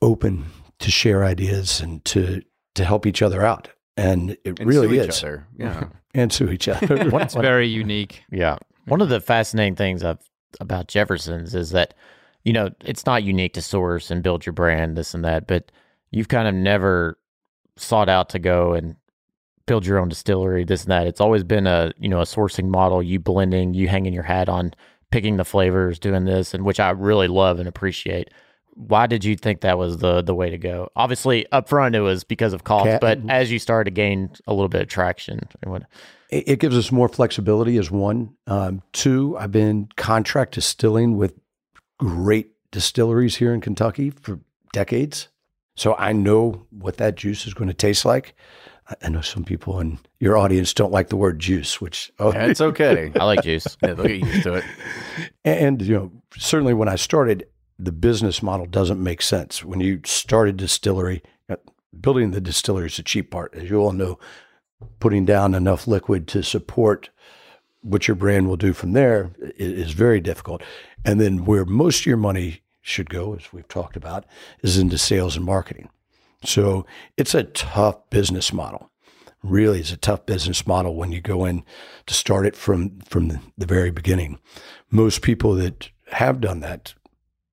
[0.00, 0.46] open
[0.78, 2.42] to share ideas and to
[2.74, 3.68] to help each other out.
[3.96, 5.22] And it and really sue each is.
[5.22, 5.46] other.
[5.56, 5.84] Yeah.
[6.14, 7.08] And sue each other.
[7.22, 8.22] It's very unique.
[8.30, 8.58] Yeah.
[8.84, 10.18] One of the fascinating things I've,
[10.60, 11.94] about Jefferson's is that,
[12.44, 15.70] you know, it's not unique to source and build your brand, this and that, but
[16.10, 17.18] you've kind of never
[17.76, 18.96] sought out to go and
[19.66, 21.06] build your own distillery, this and that.
[21.06, 24.48] It's always been a, you know, a sourcing model, you blending, you hanging your hat
[24.48, 24.74] on
[25.10, 28.30] picking the flavors, doing this, and which I really love and appreciate.
[28.74, 30.88] Why did you think that was the the way to go?
[30.96, 34.30] Obviously, up front it was because of cost, Ca- but as you started to gain
[34.46, 35.68] a little bit of traction, it
[36.30, 38.34] it, it gives us more flexibility as one.
[38.46, 41.34] Um, two, I've been contract distilling with
[42.02, 44.40] great distilleries here in Kentucky for
[44.72, 45.28] decades.
[45.76, 48.34] So I know what that juice is going to taste like.
[49.00, 52.60] I- know some people in your audience don't like the word juice, which oh, It's
[52.60, 53.12] okay.
[53.18, 53.76] I like juice.
[53.82, 54.64] yeah, they'll get used to it.
[55.44, 57.46] And you know, certainly when I started,
[57.78, 59.64] the business model doesn't make sense.
[59.64, 61.56] When you start a distillery, uh,
[61.98, 64.18] building the distillery is the cheap part, as you all know.
[64.98, 67.10] Putting down enough liquid to support
[67.82, 70.62] what your brand will do from there is very difficult.
[71.04, 74.24] And then where most of your money should go, as we've talked about,
[74.62, 75.88] is into sales and marketing.
[76.44, 76.84] So
[77.16, 78.90] it's a tough business model.
[79.42, 81.64] Really, it's a tough business model when you go in
[82.06, 84.38] to start it from from the, very beginning.
[84.90, 86.94] Most people that have done that,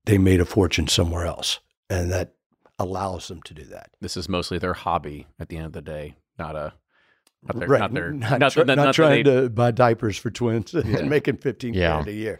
[0.05, 1.59] they made a fortune somewhere else,
[1.89, 2.35] and that
[2.77, 3.89] allows them to do that.
[4.01, 6.73] This is mostly their hobby at the end of the day, not a
[7.41, 7.79] not their right?
[7.79, 11.37] not their not, not, try- not- not trying to buy diapers for twins and making
[11.37, 11.95] fifteen Yeah.
[11.95, 12.39] grand a year.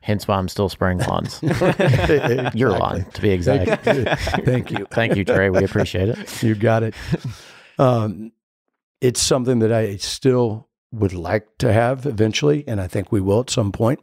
[0.00, 1.40] Hence why I'm still spraying lawns.
[2.54, 3.84] Your lawn, to be exact.
[4.44, 4.86] Thank you.
[4.90, 5.50] Thank you, Trey.
[5.50, 6.42] We appreciate it.
[6.42, 6.94] You got it.
[7.78, 8.32] Um,
[9.00, 13.40] it's something that I still would like to have eventually, and I think we will
[13.40, 14.00] at some point.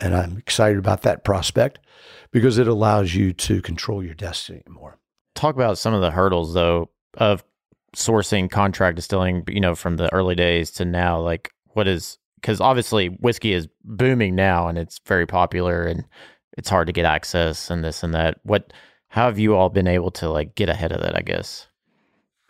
[0.00, 1.78] And I'm excited about that prospect
[2.30, 4.98] because it allows you to control your destiny more.
[5.34, 7.44] Talk about some of the hurdles, though, of
[7.94, 11.20] sourcing contract distilling, you know, from the early days to now.
[11.20, 16.04] Like, what is, because obviously whiskey is booming now and it's very popular and
[16.56, 18.38] it's hard to get access and this and that.
[18.42, 18.72] What,
[19.08, 21.68] how have you all been able to like get ahead of that, I guess?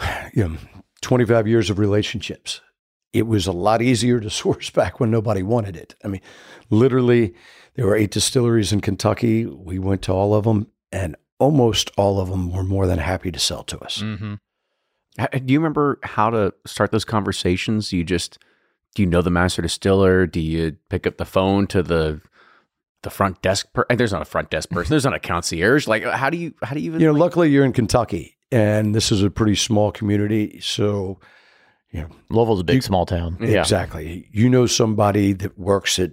[0.33, 0.57] You know,
[1.03, 2.61] 25 years of relationships.
[3.12, 5.94] It was a lot easier to source back when nobody wanted it.
[6.05, 6.20] I mean,
[6.70, 7.35] literally,
[7.74, 9.46] there were eight distilleries in Kentucky.
[9.46, 13.33] We went to all of them, and almost all of them were more than happy
[13.33, 13.98] to sell to us.
[13.98, 14.35] Mm-hmm.
[15.44, 17.92] Do you remember how to start those conversations?
[17.92, 18.38] You just
[18.94, 20.26] do you know the master distiller?
[20.26, 22.20] Do you pick up the phone to the
[23.03, 23.66] the front desk?
[23.72, 24.90] Per- and there's not a front desk person.
[24.90, 25.87] There's not a concierge.
[25.87, 28.37] Like how do you how do you even You know, like- luckily you're in Kentucky,
[28.53, 30.61] and this is a pretty small community.
[30.61, 31.20] So,
[31.92, 33.37] you know, Louisville's a big You- small town.
[33.40, 33.61] Yeah.
[33.61, 34.29] exactly.
[34.33, 36.12] You know somebody that works at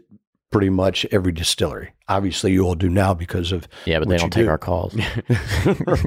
[0.57, 1.93] pretty much every distillery.
[2.07, 4.49] Obviously, you all do now because of Yeah, but what they don't take do.
[4.49, 4.93] our calls.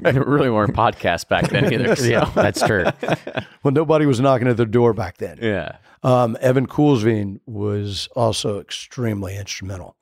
[0.03, 1.95] there really weren't podcasts back then either.
[1.97, 2.85] so- yeah, that's true.
[3.63, 5.39] well, nobody was knocking at their door back then.
[5.41, 5.77] yeah.
[6.03, 9.97] Um, Even Kulsveen was also extremely instrumental.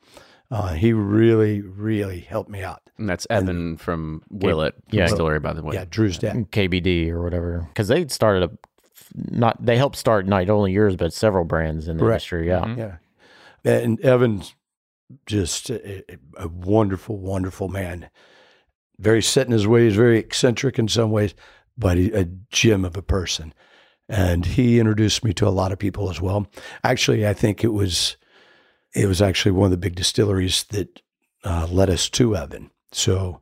[0.51, 2.81] Uh, he really, really helped me out.
[2.99, 5.07] And that's Even from Willett yeah.
[5.09, 5.75] Distillery, by the way.
[5.75, 6.37] Yeah, Drew's dad.
[6.53, 8.51] KBD or whatever, because they started a
[9.15, 12.15] not they helped start not only yours but several brands in the Correct.
[12.23, 12.47] industry.
[12.49, 12.77] Yeah, Mhm.
[12.79, 12.97] Yeah,
[13.65, 14.55] and Even's
[15.27, 16.05] just a,
[16.37, 18.11] a wonderful, wonderful man.
[18.99, 21.35] very set in his ways, very eccentric in some ways,
[21.77, 23.55] but a gem of a person.
[24.09, 26.47] And he introduced me to a lot of people as well.
[26.83, 28.17] Actually, I think it was
[28.95, 31.03] it was actually one of the big distilleries that
[31.45, 32.71] uh, led us to Even.
[32.91, 33.41] So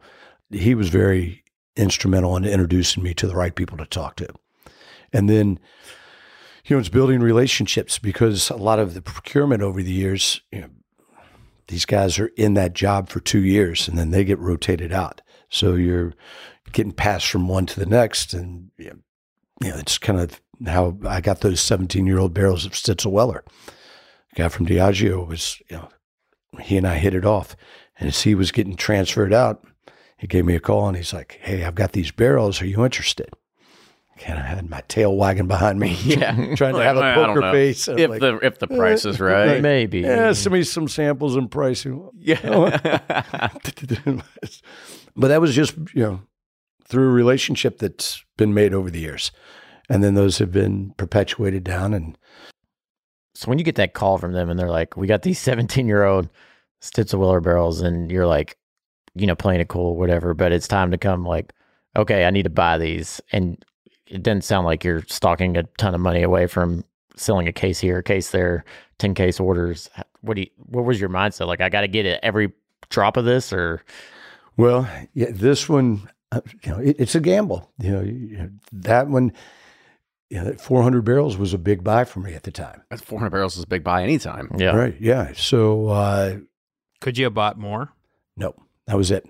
[0.50, 1.44] he was very
[1.76, 4.29] instrumental in introducing me to the right people to talk to.
[5.12, 5.61] And then,
[6.66, 10.62] you know, it's building relationships because a lot of the procurement over the years, you
[10.62, 10.68] know,
[11.68, 15.20] these guys are in that job for two years and then they get rotated out.
[15.48, 16.14] So you're
[16.72, 18.35] getting passed from one to the next.
[18.35, 18.90] And, you
[19.62, 23.44] know, it's kind of how I got those 17 year old barrels of Stitzel Weller.
[24.35, 25.88] guy from Diageo was, you know,
[26.61, 27.57] he and I hit it off.
[27.98, 29.64] And as he was getting transferred out,
[30.18, 32.61] he gave me a call and he's like, Hey, I've got these barrels.
[32.61, 33.31] Are you interested?
[34.18, 35.94] Kind of had my tail wagging behind me.
[36.05, 36.33] Yeah.
[36.57, 37.52] trying to Like, have a I don't poker know.
[37.52, 37.87] face.
[37.87, 39.61] If like, the if the price is right.
[39.61, 40.00] Maybe.
[40.00, 42.09] yeah, send me some samples and pricing.
[42.18, 42.40] Yeah.
[45.16, 46.20] but that was just, you know,
[46.85, 49.33] through a relationship that's been made over the years.
[49.88, 51.94] And then those have been perpetuated down.
[51.94, 52.16] And
[53.35, 55.87] So when you get that call from them and they're like, "We got these 17
[55.87, 56.29] year old
[56.83, 58.57] Stitzel Weller barrels," and you're like,
[59.14, 61.24] you know, playing it cool, whatever, but it's time to come.
[61.24, 61.52] Like,
[61.96, 63.62] okay, I need to buy these, and
[64.07, 66.85] it doesn't sound like you're stalking a ton of money away from
[67.16, 68.64] selling a case here, a case there,
[68.99, 69.88] 10 case orders.
[70.21, 70.49] What do you?
[70.57, 71.47] What was your mindset?
[71.47, 72.53] Like, I got to get it every
[72.90, 73.83] drop of this, or
[74.57, 77.71] well, yeah, this one, uh, you know, it, it's a gamble.
[77.79, 79.33] You know, you- that one,
[80.31, 82.83] you know, that 400 barrels was a big buy for me at the time.
[82.90, 84.51] That's 400 barrels is a big buy anytime.
[84.59, 84.97] yeah, Right.
[85.01, 85.33] Yeah.
[85.35, 86.38] So, uh,
[87.01, 87.90] Could you have bought more?
[88.37, 88.55] no,
[88.87, 89.29] that was it.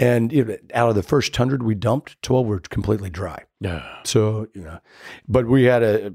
[0.00, 3.44] And you know, out of the first hundred we dumped, 12 were completely dry.
[3.60, 3.84] Yeah.
[4.04, 4.80] So, you know,
[5.28, 6.14] but we had a,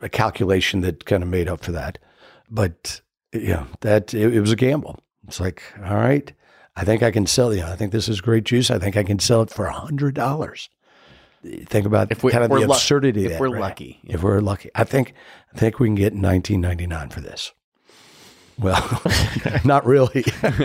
[0.00, 1.98] a calculation that kind of made up for that.
[2.50, 3.02] But
[3.34, 4.98] yeah, that it, it was a gamble.
[5.28, 6.32] It's like, all right,
[6.76, 7.62] I think I can sell you.
[7.62, 8.70] I think this is great juice.
[8.70, 10.70] I think I can sell it for a hundred dollars.
[11.66, 13.20] Think about If we- kind of the absurdity.
[13.26, 13.60] of if that, we're right?
[13.60, 15.12] lucky, if we're lucky, I think
[15.54, 17.52] I think we can get nineteen ninety nine for this.
[18.58, 19.02] Well,
[19.64, 20.24] not really.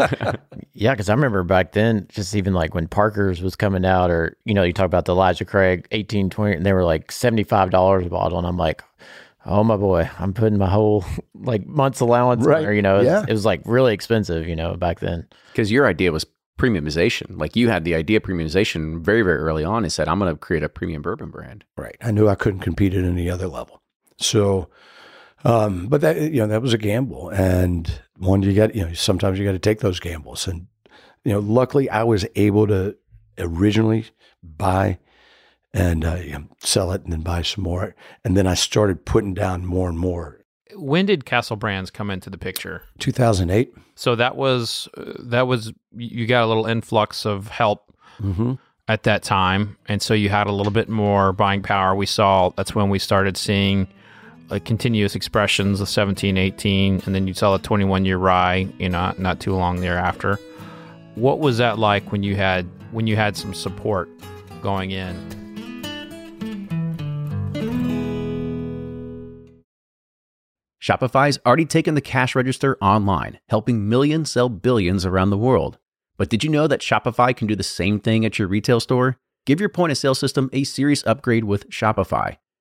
[0.74, 4.36] Yeah, because I remember back then, just even like when Parker's was coming out, or
[4.46, 7.44] you know, you talk about the Elijah Craig eighteen twenty, and they were like seventy
[7.44, 8.82] five dollars a bottle, and I'm like,
[9.46, 11.04] oh my boy, I'm putting my whole
[11.36, 12.76] like month's allowance, Right, Right?
[12.76, 13.26] You know, it's- yeah.
[13.28, 15.28] it was like really expensive, you know, back then.
[15.52, 16.26] Because your idea was
[16.58, 17.38] premiumization.
[17.38, 20.32] Like you had the idea of premiumization very, very early on and said, I'm going
[20.34, 21.64] to create a premium bourbon brand.
[21.78, 21.98] Right.
[22.02, 23.82] I knew I couldn't compete at any other level.
[24.18, 24.70] So,
[25.44, 28.94] um, but that you know that was a gamble, and one you got you know
[28.94, 30.68] sometimes you got to take those gambles, and
[31.24, 32.96] you know luckily I was able to
[33.38, 34.06] originally
[34.44, 35.00] buy
[35.74, 39.06] and uh, you know, sell it, and then buy some more, and then I started
[39.06, 40.40] putting down more and more.
[40.76, 42.84] When did Castle Brands come into the picture?
[43.00, 43.74] 2008.
[43.96, 44.88] So that was
[45.20, 47.88] that was you got a little influx of help
[48.22, 48.54] Mm-hmm.
[48.88, 51.96] at that time, and so you had a little bit more buying power.
[51.96, 53.88] We saw that's when we started seeing
[54.52, 58.90] like continuous expressions of 17, 18, and then you saw a 21 year rye, you
[58.90, 60.38] know, not too long thereafter.
[61.16, 64.10] What was that like when you had when you had some support
[64.62, 65.16] going in?
[70.82, 75.78] Shopify's already taken the cash register online, helping millions sell billions around the world.
[76.18, 79.18] But did you know that Shopify can do the same thing at your retail store?
[79.46, 82.38] Give your point of sale system a serious upgrade with Shopify.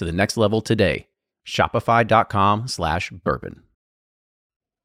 [0.00, 1.06] to the next level today.
[1.46, 3.62] Shopify.com slash bourbon.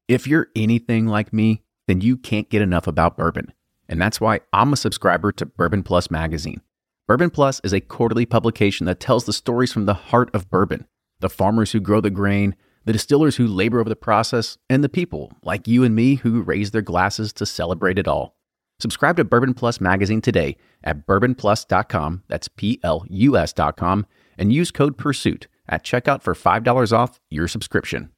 [0.08, 3.52] If you're anything like me, then you can't get enough about bourbon.
[3.88, 6.60] And that's why I'm a subscriber to Bourbon Plus magazine.
[7.08, 10.86] Bourbon Plus is a quarterly publication that tells the stories from the heart of bourbon
[11.20, 14.88] the farmers who grow the grain, the distillers who labor over the process, and the
[14.88, 18.36] people like you and me who raise their glasses to celebrate it all.
[18.80, 22.24] Subscribe to Bourbon Plus magazine today at bourbonplus.com.
[22.28, 24.04] That's P L U S.com.
[24.38, 28.10] And use code PURSUIT at checkout for $5 off your subscription.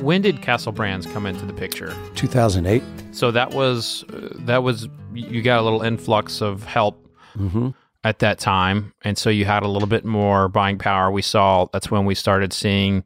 [0.00, 1.92] When did Castle Brands come into the picture?
[2.14, 2.82] 2008.
[3.10, 7.02] So that was uh, that was you got a little influx of help
[7.36, 7.68] Mm-hmm.
[8.02, 11.10] at that time, and so you had a little bit more buying power.
[11.10, 13.04] We saw that's when we started seeing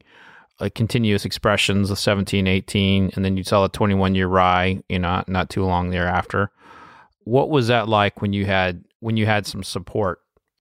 [0.61, 4.81] uh, continuous expressions of 17, 18, and then you saw a 21 year rye.
[4.89, 6.51] You know, not too long thereafter.
[7.25, 10.21] What was that like when you had when you had some support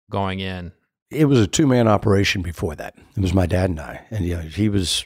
[0.09, 0.71] going in?
[1.11, 2.95] It was a two man operation before that.
[3.15, 5.05] It was my dad and I, and yeah, he was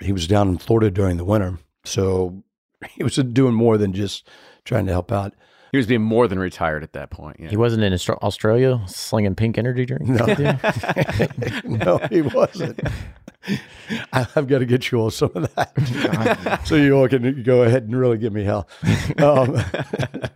[0.00, 2.42] he was down in Florida during the winter, so
[2.90, 4.28] he was doing more than just
[4.64, 5.34] trying to help out.
[5.72, 7.36] He was being more than retired at that point.
[7.38, 7.48] Yeah.
[7.48, 10.08] He wasn't in Austra- Australia slinging pink energy drinks.
[10.08, 10.58] No,
[11.64, 12.80] no, he wasn't.
[14.12, 17.62] I- I've got to get you all some of that, so you all can go
[17.62, 18.68] ahead and really give me hell.
[19.18, 19.58] Um,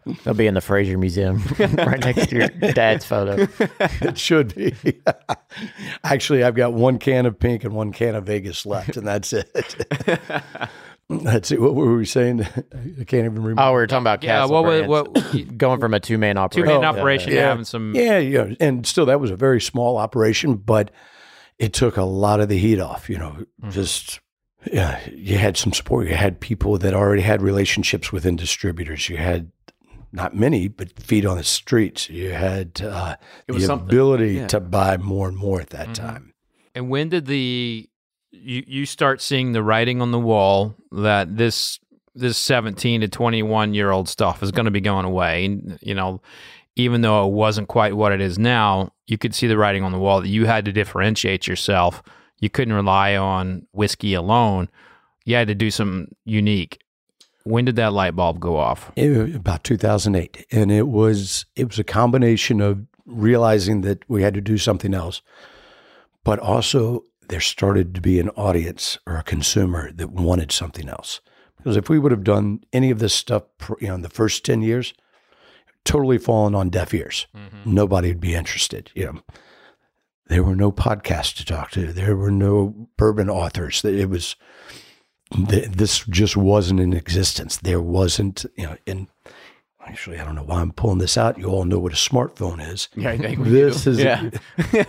[0.24, 3.46] They'll be in the Frazier Museum right next to your dad's photo.
[4.00, 4.74] it should be.
[6.02, 9.32] Actually, I've got one can of pink and one can of Vegas left, and that's
[9.32, 9.48] it.
[11.08, 11.60] That's it.
[11.60, 12.42] What were we saying?
[12.46, 13.62] I can't even remember.
[13.62, 16.36] Oh, we were talking about Yeah, Castle what was what going from a two man
[16.38, 16.66] operation?
[16.68, 16.82] two operation.
[16.82, 17.48] man Oh, operation to yeah.
[17.48, 20.90] having some Yeah, yeah, and still that was a very small operation, but
[21.58, 23.08] it took a lot of the heat off.
[23.10, 24.20] You know, just
[24.72, 26.08] yeah, you had some support.
[26.08, 29.08] You had people that already had relationships within distributors.
[29.08, 29.50] You had
[30.10, 32.08] not many, but feet on the streets.
[32.08, 33.16] You had uh,
[33.48, 33.88] It was the something.
[33.88, 34.46] ability Yeah.
[34.46, 35.94] to buy more and more at that Mhm.
[35.94, 36.34] time.
[36.74, 37.88] And when did the
[38.34, 41.78] you you start seeing the writing on the wall that this
[42.14, 45.60] this 17 to 21 year old stuff is going to be going away.
[45.80, 46.20] You know
[46.76, 49.92] even though it wasn't quite what it is now you could see the writing on
[49.92, 52.02] the wall that you had to differentiate yourself.
[52.40, 54.68] You couldn't rely on whiskey alone.
[55.24, 56.80] You had to do something unique.
[57.44, 58.90] When did that light bulb go off?
[58.96, 64.32] It about 2008, and it was it was a combination of realizing that we had
[64.34, 65.20] to do something else,
[66.24, 71.20] but also there started to be an audience or a consumer that wanted something else.
[71.56, 73.44] Because if we would have done any of this stuff,
[73.80, 74.92] you know, in the first 10 years,
[75.84, 77.74] totally fallen on deaf ears, mm-hmm.
[77.74, 78.90] nobody would be interested.
[78.94, 79.20] You know,
[80.26, 81.92] there were no podcasts to talk to.
[81.92, 83.84] There were no bourbon authors.
[83.84, 84.36] It was
[85.30, 87.56] this just wasn't in existence.
[87.58, 89.08] There wasn't, you know, and
[89.86, 91.38] actually, I don't know why I'm pulling this out.
[91.38, 92.88] You all know what a smartphone is.
[92.94, 94.30] Yeah, I think This is Yeah.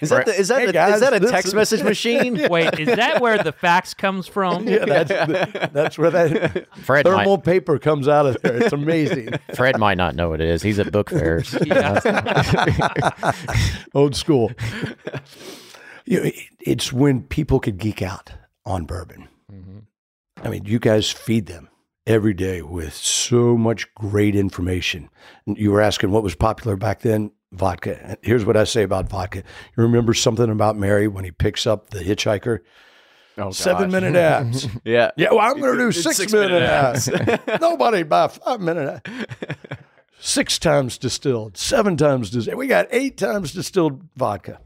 [0.00, 2.46] Is that the, is that Hey, the, guys, is that a text is- message machine?
[2.50, 7.36] wait is that where the fax comes from yeah, that's that's where that Fred thermal
[7.36, 8.62] might, paper comes out of there.
[8.62, 9.30] It's amazing.
[9.56, 10.62] Fred might not know what it is.
[10.62, 11.54] He's at book fairs.
[13.94, 14.52] Old school.
[16.04, 18.32] You know, it- it's when people could geek out
[18.64, 19.28] on bourbon.
[19.52, 19.78] Mm-hmm.
[20.44, 21.68] I mean, you guys feed them
[22.06, 25.08] every day with so much great information.
[25.46, 27.30] You were asking what was popular back then?
[27.52, 28.18] Vodka.
[28.22, 29.38] Here's what I say about vodka.
[29.38, 32.60] You remember something about Mary when he picks up the hitchhiker?
[33.38, 34.00] Oh, Seven gosh.
[34.00, 34.66] minute abs.
[34.84, 35.12] Yeah.
[35.16, 37.08] Yeah, well, I'm going to do It's six, six-minute minute abs.
[37.08, 37.42] abs.
[37.60, 39.56] Nobody buy five minute abs.
[40.20, 42.58] Six times distilled, seven times distilled.
[42.58, 44.60] We got eight times distilled vodka.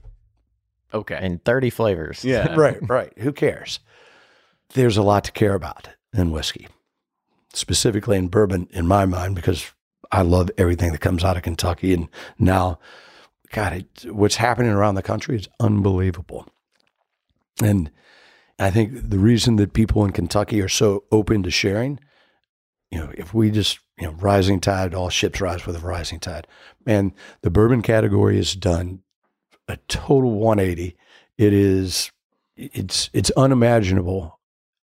[0.95, 1.19] Okay.
[1.21, 2.25] and 30 flavors.
[2.25, 2.55] yeah.
[2.57, 3.13] Right, right.
[3.19, 3.81] Who cares?
[4.75, 6.69] There's a lot to care about in whiskey,
[7.55, 9.71] specifically in bourbon, in my mind, because
[10.13, 11.95] I love everything that comes out of Kentucky.
[11.95, 12.09] And
[12.39, 12.79] now,
[13.51, 16.47] God, it, what's happening around the country is unbelievable.
[17.63, 17.91] And
[18.59, 21.99] I think the reason that people in Kentucky are so open to sharing,
[22.91, 26.21] you know, if we just, you know, rising tide, all ships rise with a rising
[26.21, 26.47] tide.
[26.85, 29.03] Man, the bourbon category has done
[29.67, 30.95] a total 180.
[31.39, 32.13] It is,
[32.57, 34.39] it's, it's unimaginable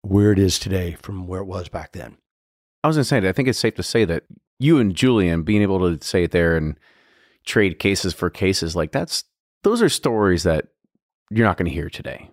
[0.01, 2.17] where it is today from where it was back then.
[2.83, 4.23] I was going to say, I think it's safe to say that
[4.61, 6.77] you and Julian being able to say it there and
[7.45, 9.23] trade cases for cases, like that's,
[9.63, 10.67] those are stories that
[11.29, 12.29] you're not going to hear today.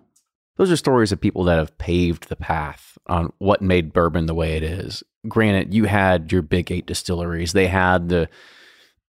[0.57, 4.35] Those are stories of people that have paved the path on what made bourbon the
[4.35, 5.03] way it is.
[5.27, 7.53] Granted, you had your big eight distilleries.
[7.53, 8.29] They had the,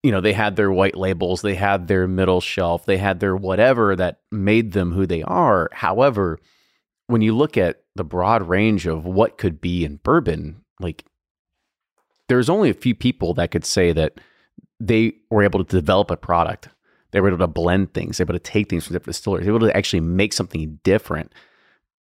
[0.03, 3.35] you know, they had their white labels, they had their middle shelf, they had their
[3.35, 5.69] whatever that made them who they are.
[5.73, 6.39] However,
[7.07, 11.03] when you look at the broad range of what could be in bourbon, like
[12.29, 14.19] there's only a few people that could say that
[14.79, 16.69] they were able to develop a product.
[17.11, 19.45] They were able to blend things, they were able to take things from different distilleries,
[19.45, 21.33] they were able to actually make something different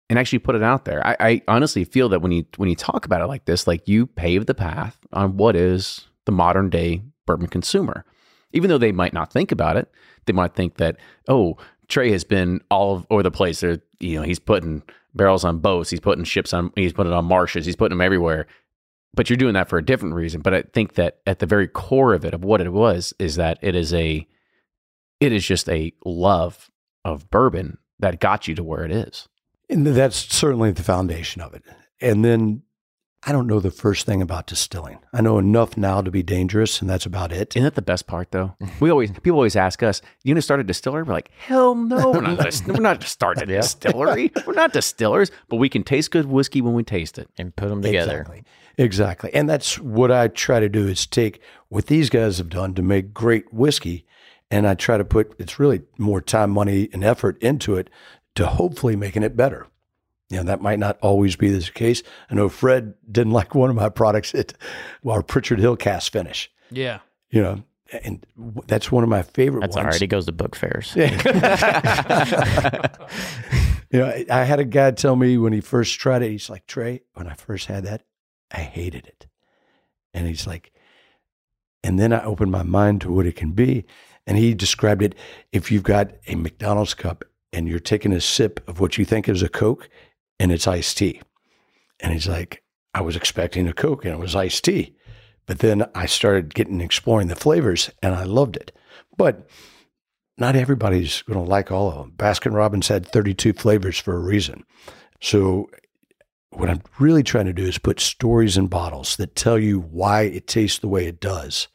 [0.09, 1.05] and actually put it out there.
[1.07, 3.89] I, I honestly feel that when you when you talk about it like this, like
[3.89, 8.05] you pave the path on what is the modern day bourbon consumer.
[8.53, 9.91] Even though they might not think about it,
[10.27, 10.99] they might think that,
[11.29, 11.57] oh,
[11.89, 13.61] Trey has been all over the place.
[13.61, 14.83] They're you know he's putting
[15.15, 18.47] barrels on boats, he's putting ships on, he's putting on marshes, he's putting them everywhere.
[19.15, 20.41] But you're doing that for a different reason.
[20.41, 23.37] But I think that at the very core of it, of what it was, is
[23.37, 24.27] that it is a,
[25.21, 26.71] it is just a love
[27.05, 29.29] of bourbon that got you to where it is.
[29.69, 31.63] And that's certainly the foundation of it.
[32.01, 32.63] And then
[33.25, 34.99] I don't know the first thing about distilling.
[35.13, 37.55] I know enough now to be dangerous, and that's about it.
[37.55, 38.57] Isn't that the best part, though?
[38.81, 42.11] We always people always ask us, "You gonna start a distillery?" We're like, "Hell no,
[42.11, 42.39] we're not.
[42.39, 44.33] gonna- we're not starting a distillery.
[44.45, 47.69] We're not distillers, but we can taste good whiskey when we taste it." and put
[47.69, 48.23] them together.
[48.23, 48.43] Exactly.
[48.79, 49.33] Exactly.
[49.35, 52.83] And that's what I try to do is take what these guys have done to
[52.83, 54.07] make great whiskey.
[54.51, 57.89] And I try to put it's really more time, money, and effort into it
[58.35, 59.67] to hopefully making it better.
[60.31, 62.03] You know, that might not always be the case.
[62.31, 64.55] I know Fred didn't like one of my products, it,
[65.07, 66.51] our Pritchard Hill cask finish.
[66.71, 67.01] Yeah.
[67.31, 67.63] You know,
[68.05, 68.25] and
[68.67, 69.85] that's one of my favorite That's ones.
[69.85, 70.01] all right.
[70.01, 70.95] He goes to book fairs.
[73.91, 76.49] You know, I- I had a guy tell me when he first tried it, he's
[76.49, 78.03] like, Trey, when I first had that,
[78.53, 79.27] I hated it.
[80.15, 80.73] And he's like,
[81.83, 83.85] and then I opened my mind to what it can be.
[84.27, 85.15] And he described it
[85.51, 89.29] if you've got a McDonald's cup and you're taking a sip of what you think
[89.29, 89.89] is a Coke
[90.39, 91.21] and it's iced tea.
[92.01, 92.63] And he's like,
[92.95, 94.95] I was expecting a Coke and it was iced tea.
[95.47, 98.71] But then I started getting exploring the flavors and I loved it.
[99.17, 99.49] But
[100.39, 102.13] not everybody's going to like all of them.
[102.17, 104.65] Baskin Robbins had 32 flavors for a reason.
[105.21, 105.69] So,
[106.53, 110.23] what I'm really trying to do is put stories in bottles that tell you why
[110.23, 111.69] it tastes the way it does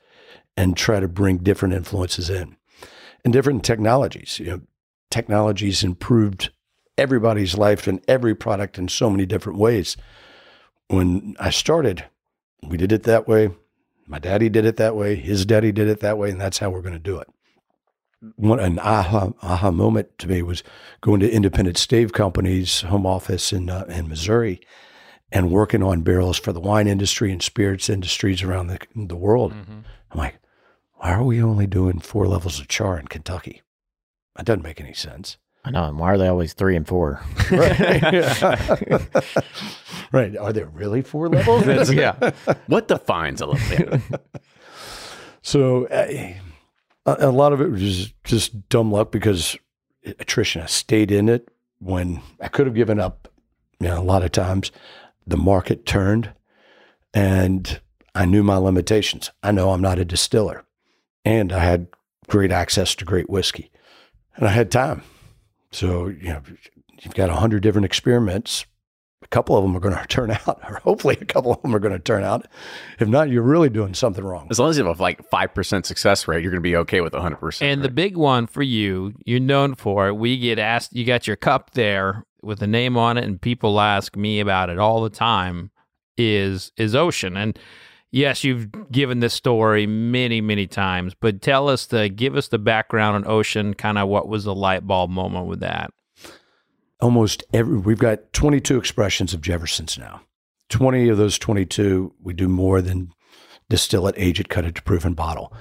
[0.55, 2.55] and try to bring different influences in
[3.23, 4.39] and different technologies.
[4.39, 4.61] You know,
[5.09, 6.51] technology's improved
[6.97, 9.97] everybody's life and every product in so many different ways.
[10.87, 12.05] When I started,
[12.63, 13.49] we did it that way.
[14.07, 15.15] My daddy did it that way.
[15.15, 16.31] His daddy did it that way.
[16.31, 17.27] And that's how we're going to do it
[18.35, 20.63] one an aha aha moment to me was
[21.01, 24.59] going to Independent Stave Company's home office in uh, in Missouri
[25.31, 29.53] and working on barrels for the wine industry and spirits industries around the the world.
[29.53, 30.39] I'm like,
[30.93, 33.61] why are we only doing four levels of char in Kentucky?
[34.35, 35.37] That doesn't make any sense.
[35.65, 35.83] I know.
[35.85, 37.21] And why are they always three and four?
[37.51, 38.41] Right.
[40.11, 40.37] right.
[40.37, 41.91] Are there really four levels?
[41.93, 42.31] yeah.
[42.67, 43.99] What defines a level?
[45.41, 46.33] So uh,
[47.07, 49.57] a, lot of it was just, just dumb luck because
[50.19, 50.61] attrition.
[50.61, 51.49] I stayed in it
[51.79, 53.27] when I could have given up.
[53.79, 54.71] You know, a lot of times
[55.25, 56.31] the market turned,
[57.13, 57.79] and
[58.15, 59.31] I knew my limitations.
[59.43, 60.65] I know I'm not a distiller,
[61.23, 61.87] and I had
[62.27, 63.71] great access to great whiskey,
[64.35, 65.03] and I had time.
[65.71, 66.41] So you know,
[67.01, 68.65] you've got a hundred different experiments.
[69.27, 71.75] A couple of them are going to turn out, or hopefully a couple of them
[71.75, 72.47] are going to turn out.
[72.99, 74.47] If not, you're really doing something wrong.
[74.49, 77.01] As long as you have like five percent success rate, you're going to be okay
[77.01, 77.71] with hundred percent.
[77.71, 80.13] And the big one for you, you're known for it.
[80.13, 83.79] We get asked, you got your cup there with a name on it, and people
[83.79, 85.71] ask me about it all the time.
[86.17, 87.37] Is is Ocean?
[87.37, 87.59] And
[88.11, 92.57] yes, you've given this story many, many times, but tell us the give us the
[92.57, 93.73] background on Ocean.
[93.73, 95.91] Kind of what was the light bulb moment with that?
[96.99, 100.21] Almost every we've got 22 expressions of Jefferson's now.
[100.69, 103.11] 20 of those 22 we do more than
[103.69, 105.53] distill it, age it, cut it to proof and bottle.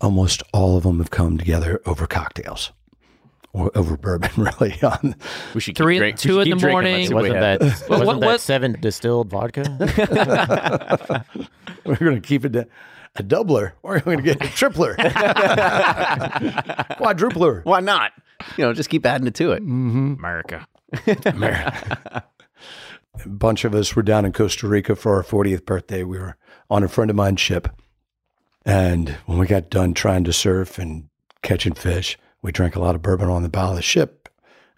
[0.00, 2.72] Almost all of them have come together over cocktails
[3.52, 4.30] or over bourbon,
[4.60, 4.74] really.
[4.82, 5.14] On
[5.54, 6.72] we should Three- keep drink, two we should in keep the drinking.
[6.72, 7.10] morning.
[7.10, 9.64] Let's what Wasn't that, wasn't what- that what- seven distilled vodka?
[11.84, 12.66] we're going to keep it a,
[13.16, 13.72] a doubler.
[13.82, 14.96] We're going to get a tripler,
[16.98, 17.64] quadrupler.
[17.64, 18.12] Why not?
[18.56, 19.62] You know, just keep adding it to it.
[19.62, 20.14] Mm-hmm.
[20.18, 20.66] America.
[20.92, 22.22] A
[23.26, 26.02] bunch of us were down in Costa Rica for our 40th birthday.
[26.02, 26.36] We were
[26.70, 27.68] on a friend of mine's ship.
[28.64, 31.08] And when we got done trying to surf and
[31.42, 34.28] catching fish, we drank a lot of bourbon on the bow of the ship.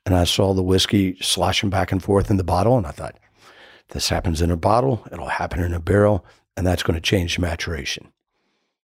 [0.05, 2.77] And I saw the whiskey sloshing back and forth in the bottle.
[2.77, 3.19] And I thought,
[3.91, 6.25] this happens in a bottle, it'll happen in a barrel.
[6.57, 8.13] And that's going to change the maturation.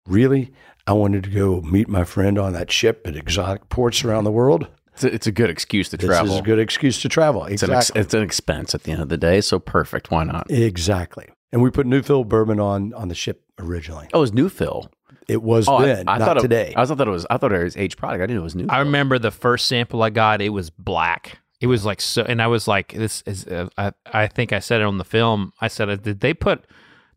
[0.06, 0.52] Really?
[0.86, 4.32] I wanted to go meet my friend on that ship at exotic ports around the
[4.32, 4.68] world.
[4.98, 6.32] It's a, it's a good excuse to This travel.
[6.34, 7.44] is a good excuse to travel.
[7.44, 8.00] It's an, ex- Exactly.
[8.02, 10.10] it's an expense at the end of the day, so perfect.
[10.10, 10.50] Why not?
[10.50, 11.26] Exactly.
[11.52, 14.08] And we put new fill bourbon on on the ship originally.
[14.12, 14.90] Oh, it's new fill.
[15.28, 16.72] It was Oh, I- then, I, not thought it- today.
[16.76, 17.26] I thought it was.
[17.30, 18.22] I thought it was aged product.
[18.22, 18.66] I didn't know it was new.
[18.68, 20.42] I remember the first sample I got.
[20.42, 21.38] It was black.
[21.60, 24.58] It was like so, and I was like, "This is." Uh, I I think I
[24.58, 25.52] said it on the film.
[25.60, 26.66] I said, uh, "Did they put?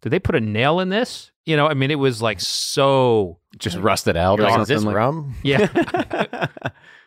[0.01, 3.39] Did they put a nail in this?" You know, I mean, it was like so.
[3.59, 4.75] just rusted out or like, is something.
[4.77, 5.35] this like- rum?
[5.43, 5.67] Yeah,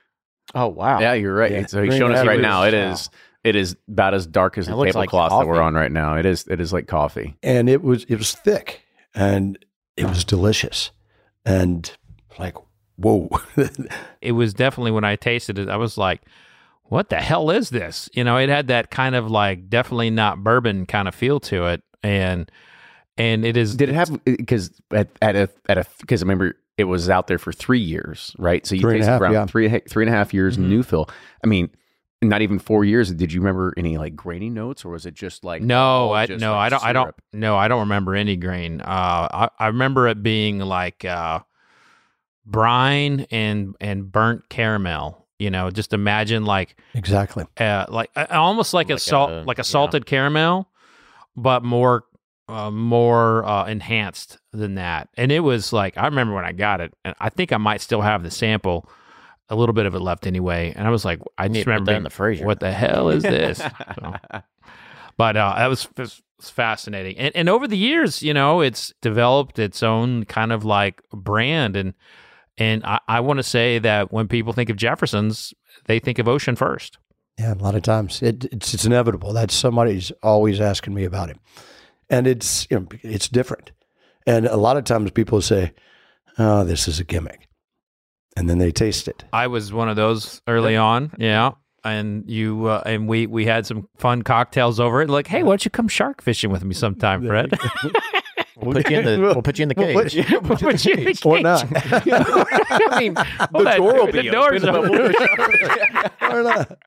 [0.55, 1.00] Oh, wow.
[1.00, 1.50] Yeah, you're right.
[1.50, 1.66] Yeah.
[1.66, 2.64] So he's Green showing us right now.
[2.64, 3.11] It is
[3.44, 5.92] it is about as dark as It the looks like tablecloth that we're on right
[5.92, 6.16] now.
[6.16, 6.46] It is.
[6.48, 7.36] It is like coffee.
[7.42, 8.82] and it was it was thick
[9.14, 9.59] and
[9.96, 10.90] it was delicious.
[11.44, 11.90] And
[12.38, 12.57] like,
[12.96, 13.28] whoa.
[14.22, 15.68] it was definitely when I tasted it.
[15.68, 16.22] I was like,
[16.84, 18.09] what the hell is this?
[18.14, 21.66] You know, it had that kind of like definitely not bourbon kind of feel to
[21.66, 22.50] it, and
[23.18, 23.76] and it is.
[23.76, 27.08] Did it have because uh, at at a at a because I remember it was
[27.08, 28.66] out there for three years, right?
[28.66, 29.46] So you Three and a tasted half, around yeah.
[29.46, 30.68] three three and a half years Mhm.
[30.68, 31.08] new fill.
[31.42, 31.70] I mean,
[32.22, 33.12] not even four years.
[33.12, 35.76] Did you remember any like grainy notes, or was it just like No,
[36.08, 36.84] all I just, no, like, I don't.
[36.84, 37.14] I don't.
[37.32, 38.80] No, I don't remember any grain.
[38.80, 41.40] Uh, I I remember it being like uh,
[42.46, 45.26] brine and and burnt caramel.
[45.38, 47.44] You know, just imagine like Exactly.
[47.58, 49.64] uh, like uh, almost like, a salt, a- like a yeah.
[49.64, 50.68] salted caramel,
[51.36, 52.04] but more,
[52.49, 55.09] uh, more uh, enhanced than that.
[55.16, 57.80] And it was like I remember when I got it, and I think I might
[57.80, 58.88] still have the sample,
[59.49, 60.72] a little bit of it left anyway.
[60.76, 62.45] And I was like, I need just to remember that in the freezer.
[62.45, 63.61] what the hell is this?
[64.01, 64.14] So-
[65.16, 67.16] but uh, that was, was was fascinating.
[67.18, 71.76] And, and over the years, you know, it's developed its own kind of like brand.
[71.76, 71.95] And
[72.59, 75.55] and I, I want to say that when people think of Jefferson's,
[75.86, 76.99] they think of Ocean first.
[77.38, 79.32] Yeah, a lot of times it, it's it's inevitable.
[79.32, 81.38] That's somebody's always asking me about it,
[82.16, 83.72] and it's you know it's different.
[84.26, 85.72] And a lot of times people say,
[86.38, 87.48] "Oh, this is a gimmick,"
[88.36, 89.24] and then they taste it.
[89.32, 91.12] I was one of those early on.
[91.18, 91.52] Yeah.
[91.86, 95.10] And you uh, and we we had some fun cocktails over it.
[95.10, 97.52] Like, hey, why don't you come shark fishing with me sometime, Fred?
[98.56, 100.30] We'll put you in the we'll put you in the We'll put cage.
[100.30, 101.42] you- We'll put you in the Or cage.
[101.42, 101.66] not.
[102.94, 105.14] I mean, the door will the be door's open, open.
[106.30, 106.78] or not.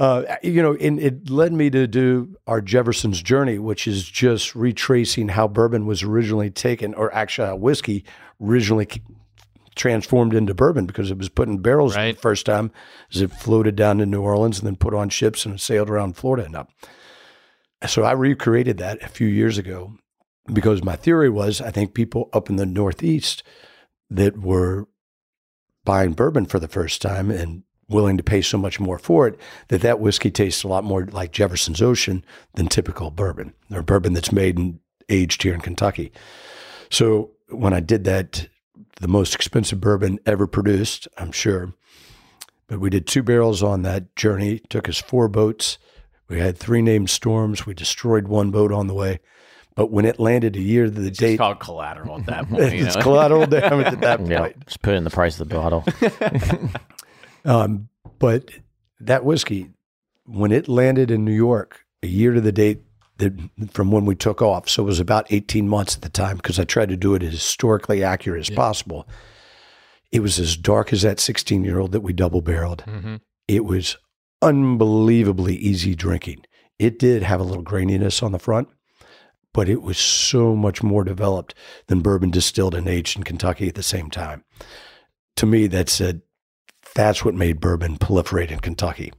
[0.00, 4.54] Uh, you know, and it led me to do our Jefferson's journey, which is just
[4.54, 8.02] retracing how bourbon was originally taken, or actually how whiskey
[8.40, 8.88] originally
[9.76, 12.16] transformed into bourbon because it was put in barrels Right.
[12.16, 12.72] the first time
[13.12, 16.16] as it floated down to New Orleans and then put on ships and sailed around
[16.16, 16.70] Florida and up.
[17.86, 19.94] So I recreated that a few years ago
[20.52, 23.42] because my theory was I think people up in the Northeast
[24.10, 24.88] that were
[25.84, 29.38] buying bourbon for the first time and willing to pay so much more for it
[29.68, 32.24] that that whiskey tastes a lot more like Jefferson's Ocean
[32.54, 34.78] than typical bourbon or bourbon that's made and
[35.08, 36.12] aged here in Kentucky.
[36.88, 38.48] So when I did that,
[39.00, 41.72] the most expensive bourbon ever produced, I'm sure.
[42.68, 44.54] But we did two barrels on that journey.
[44.56, 45.78] It took us four boats.
[46.28, 47.66] We had three named storms.
[47.66, 49.18] We destroyed one boat on the way.
[49.74, 52.62] But when it landed a year to the It's date, called collateral at that point.
[52.74, 54.30] it's collateral damage at that point.
[54.30, 55.84] Yeah, just put in the price of the bottle.
[57.44, 57.88] Um,
[58.18, 58.50] but
[59.00, 59.70] that whiskey,
[60.24, 62.82] when it landed in New York, a year to the date
[63.18, 63.32] that
[63.70, 66.58] from when we took off, so it was about 18 months at the time because
[66.58, 69.08] I tried to do it as historically accurate as possible.
[70.10, 72.84] It was as dark as that 16 year old that we double barreled.
[72.86, 73.16] Mm-hmm.
[73.46, 73.96] It was
[74.42, 76.44] unbelievably easy drinking.
[76.78, 78.68] It did have a little graininess on the front,
[79.52, 81.54] but it was so much more developed
[81.88, 84.44] than bourbon distilled and aged in Kentucky at the same time.
[85.36, 86.22] To me, that said,
[86.94, 89.12] that's what made bourbon proliferate in Kentucky.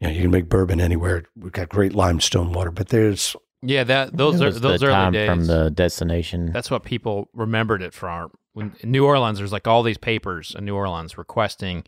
[0.00, 1.24] You know, you can make bourbon anywhere.
[1.36, 5.12] We've got great limestone water, but there's Yeah, that those are those the early time
[5.12, 5.28] days.
[5.28, 6.52] from the destination.
[6.52, 8.30] That's what people remembered it from.
[8.54, 11.84] When in New Orleans, there's like all these papers in New Orleans requesting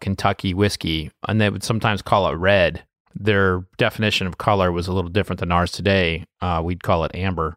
[0.00, 2.84] Kentucky whiskey, and they would sometimes call it red.
[3.14, 6.24] Their definition of color was a little different than ours today.
[6.40, 7.56] Uh, we'd call it amber,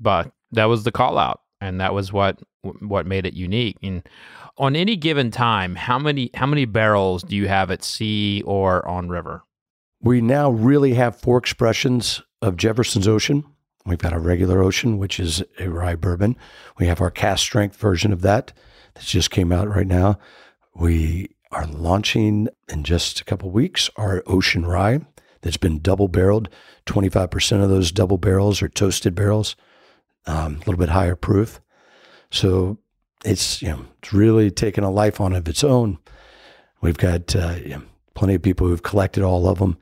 [0.00, 2.38] but that was the call out, and that was what
[2.78, 3.76] what made it unique.
[3.82, 4.08] And
[4.58, 8.86] on any given time, how many how many barrels do you have at sea or
[8.86, 9.42] on river?
[10.02, 13.44] we now really have four expressions of Jefferson's Ocean.
[13.86, 16.36] We've got our regular Ocean, which is a rye bourbon.
[16.78, 18.52] We have our cask strength version of that
[18.94, 20.18] that just came out right now.
[20.74, 25.00] We are launching in just a couple weeks our Ocean Rye
[25.42, 26.48] that's been double barreled.
[26.86, 29.54] 25% of those double barrels are toasted barrels,
[30.26, 31.60] um, a little bit higher proof.
[32.30, 32.78] So
[33.24, 35.98] it's, you know, it's really taken a life on of its own.
[36.80, 37.82] We've got uh, you know,
[38.14, 39.76] plenty of people who've collected all of them.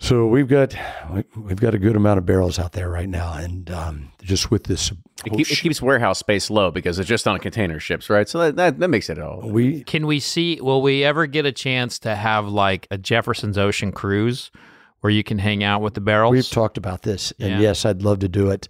[0.00, 0.76] So we've got
[1.12, 4.48] we- we've got a good amount of barrels out there right now, and um, just
[4.48, 4.92] with this,
[5.26, 8.28] It, keep, it keeps warehouse space low because it's just on container ships, right?
[8.28, 9.40] So that, that, that makes it all.
[9.50, 10.60] we Can we see?
[10.60, 14.52] Will we ever get a chance to have like a Jefferson's Ocean cruise
[15.00, 16.30] where you can hang out with the barrels?
[16.30, 17.58] we've talked about this, and Yeah.
[17.60, 18.68] yes, I'd love to do it.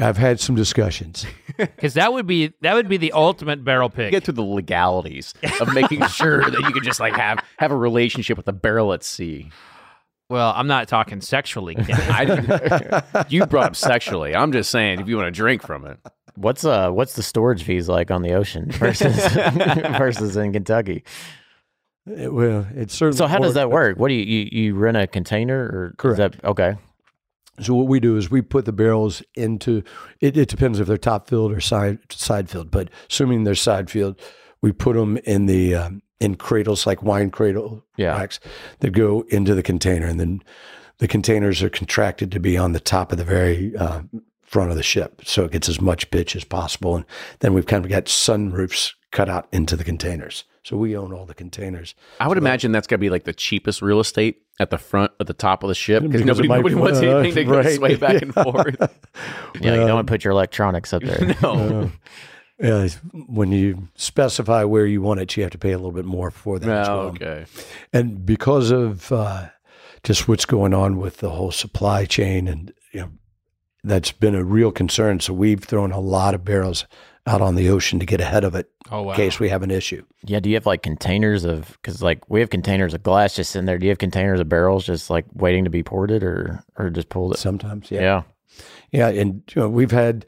[0.00, 1.26] I've had some discussions.
[1.56, 4.12] Because that would be that would be the ultimate barrel pick.
[4.12, 7.76] Get through the legalities of making sure that you can just like have have a
[7.76, 9.50] relationship with the barrel at sea.
[10.30, 11.76] well, I'm not talking sexually.
[11.88, 14.34] I, you brought up sexually.
[14.36, 15.98] I'm just saying if you want to drink from it.
[16.36, 21.04] What's uh what's the storage fees like on the ocean versus versus in Kentucky?
[22.06, 23.98] It- well, it's certainly So how does that work?
[23.98, 26.18] What do you you, you rent a container or is Correct.
[26.40, 26.76] that okay?
[27.60, 29.82] So what we do is we put the barrels into.
[30.20, 33.90] It, it depends if they're top filled or side side filled, but assuming they're side
[33.90, 34.20] filled,
[34.62, 38.16] we put them in the um, in cradles like wine cradle Yeah.
[38.16, 38.40] racks
[38.80, 40.42] that go into the container, and then
[40.98, 44.02] the containers are contracted to be on the top of the very uh,
[44.42, 46.96] front of the ship, so it gets as much pitch as possible.
[46.96, 47.04] And
[47.40, 51.24] then we've kind of got sunroofs cut out into the containers, so we own all
[51.26, 51.94] the containers.
[52.18, 55.12] I would imagine that's got to be like the cheapest real estate at the front,
[55.20, 57.46] at the top of the ship, because Because nobody, it might- nobody wants uh, anything
[57.48, 57.76] to right.
[57.76, 58.76] sway back and forth.
[59.60, 61.36] Yeah, you don't want to put your electronics up there.
[61.42, 61.92] No,
[62.58, 62.88] Yeah,
[63.26, 66.30] when you specify where you want it, you have to pay a little bit more
[66.30, 66.68] for that.
[66.82, 66.98] as well.
[67.08, 67.44] okay.
[67.92, 69.48] And because of uh,
[70.04, 73.10] just what's going on with the whole supply chain, and you know,
[73.84, 75.20] that's been a real concern.
[75.20, 76.86] So we've thrown a lot of barrels
[77.26, 79.10] out on the ocean to get ahead of it Oh, wow.
[79.12, 80.04] in case we have an issue.
[80.24, 83.54] Yeah, do you have like containers of because like we have containers of glass just
[83.54, 83.78] in there.
[83.78, 87.08] Do you have containers of barrels just like waiting to be ported or or just
[87.10, 87.38] pulled it?
[87.38, 88.22] Sometimes, yeah, Yeah.
[88.90, 89.20] yeah.
[89.20, 90.26] And you know, we've had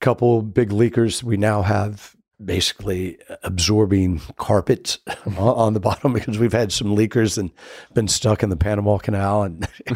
[0.00, 1.22] a couple big leakers.
[1.22, 2.14] We now have
[2.44, 7.50] basically absorbing carpets on- on the bottom because we've had some leakers and
[7.94, 9.66] been stuck in the Panama Canal, and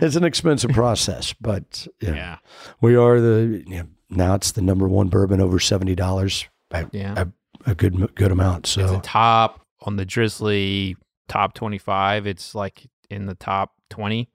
[0.00, 1.32] it's an expensive process.
[1.40, 2.36] But you know, Yeah.
[2.80, 3.86] we are the you know,
[4.16, 6.46] now it's the number one bourbon over seventy dollars.
[6.92, 7.14] Yeah.
[7.66, 8.60] a, a good good amount.
[8.60, 10.96] It's a So top on the Drizzly
[11.28, 12.26] top 25.
[12.26, 14.28] It's like in the top 20,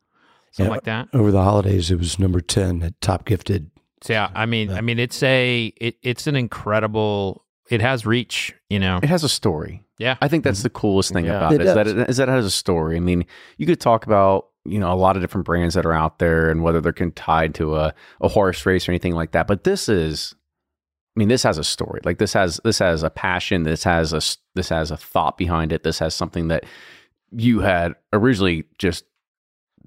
[0.52, 0.72] something Yeah.
[0.72, 1.08] like that.
[1.14, 3.72] over the holidays, it was number ten at Top Gifted.
[4.02, 8.54] So yeah, I mean, I mean, it's a, it, it's an incredible, it has reach,
[8.70, 9.00] you know?
[9.02, 9.84] It has a story.
[9.98, 10.18] Yeah.
[10.22, 10.64] I think that's mm-hmm.
[10.66, 11.38] the coolest thing Yeah.
[11.38, 12.98] about it, It is that it, is that it has a story.
[12.98, 13.26] I mean,
[13.58, 16.50] you could talk about you know a lot of different brands that are out there
[16.50, 19.48] and whether they're tied to a, a horse race or anything like that.
[19.48, 20.36] But this is,
[21.16, 22.02] I mean, this has a story.
[22.04, 23.64] Like this has this has a passion.
[23.64, 24.22] This has a
[24.56, 25.84] this has a thought behind it.
[25.84, 26.66] This has something that
[27.32, 29.06] you had originally just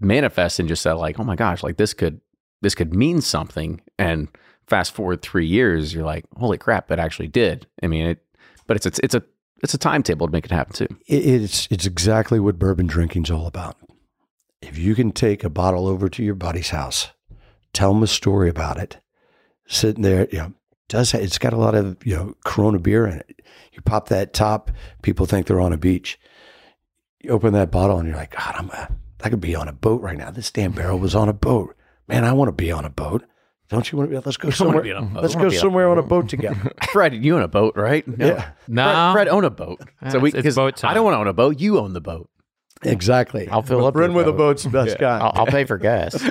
[0.01, 2.20] manifest and just said like, oh my gosh, like this could
[2.62, 3.81] this could mean something.
[3.99, 4.28] And
[4.66, 7.66] fast forward three years, you're like, holy crap, it actually did.
[7.83, 8.24] I mean, it.
[8.66, 9.22] But it's it's it's a
[9.62, 10.89] it's a timetable to make it happen too.
[11.07, 13.76] It's it's exactly what bourbon drinking's all about.
[14.62, 17.08] If you can take a bottle over to your buddy's house,
[17.72, 18.98] tell him a story about it,
[19.66, 20.52] sitting there, you know,
[20.88, 23.42] does it's got a lot of you know Corona beer in it.
[23.72, 24.70] You pop that top,
[25.02, 26.18] people think they're on a beach.
[27.22, 28.88] You open that bottle and you're like, God, I'm a,
[29.22, 30.30] I could be on a boat right now.
[30.30, 31.76] This damn barrel was on a boat.
[32.08, 33.24] Man, I want to be on a boat.
[33.68, 34.22] Don't you want to be?
[34.24, 34.82] Let's go somewhere.
[34.82, 35.22] be on a boat.
[35.22, 36.72] Let's go be a somewhere on a boat together.
[36.92, 38.06] Fred, you own a boat, right?
[38.08, 38.26] No.
[38.26, 39.12] yeah, No.
[39.12, 39.80] Fred, Fred own a boat.
[40.02, 40.90] Yeah, So we it's- it's 'cause boat time.
[40.90, 41.61] I don't want to own a boat.
[41.61, 42.28] You own the boat.
[42.85, 43.49] Exactly.
[43.49, 45.18] I'll fill up Run your with a boat's the best guy.
[45.18, 46.14] I'll, I'll pay for gas.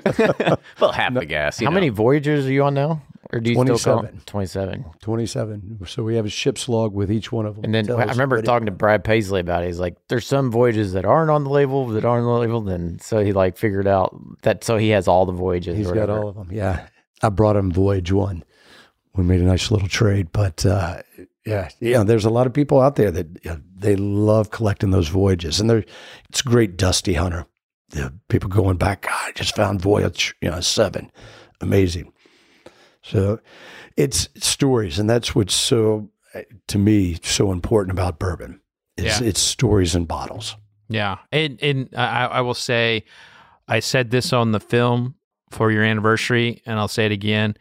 [0.80, 1.60] Well, half the gas.
[1.60, 1.72] How know.
[1.72, 3.02] many voyages are you on now?
[3.32, 4.22] Or do you still call 27.
[4.26, 4.86] twenty seven?
[5.02, 5.80] 27.
[5.88, 7.66] So we have a ship's log with each one of them.
[7.66, 9.68] And then I remember what it- talking to Brad Paisley about it.
[9.68, 12.68] He's like, "There's some voyages that aren't on the label that aren't on the label."
[12.70, 15.78] And so he like figured out that so he has all the voyages.
[15.78, 16.50] He's or got all of them.
[16.52, 16.88] Yeah.
[17.22, 18.43] I brought him Voyage One.
[19.16, 20.30] We made a nice little trade.
[20.32, 21.02] But uh,
[21.46, 24.92] yeah, yeah, there's a lot of people out there that you know, they love collecting
[24.92, 25.60] those voyages.
[25.60, 25.86] And they're,
[26.30, 27.46] it's great dusty hunter.
[27.90, 31.12] The people going back, God, I just found Voyage you know, 7.
[31.62, 32.14] Amazing.
[33.02, 33.40] So
[33.98, 35.00] it's stories.
[35.00, 36.10] And that's what's so,
[36.68, 38.62] to me, so important about bourbon.
[38.98, 39.28] Is Yeah.
[39.28, 40.56] It's stories and bottles.
[40.90, 43.06] Yeah, and and I, I will say,
[43.68, 45.16] I said this on the film
[45.52, 47.56] for your anniversary, and I'll say it again.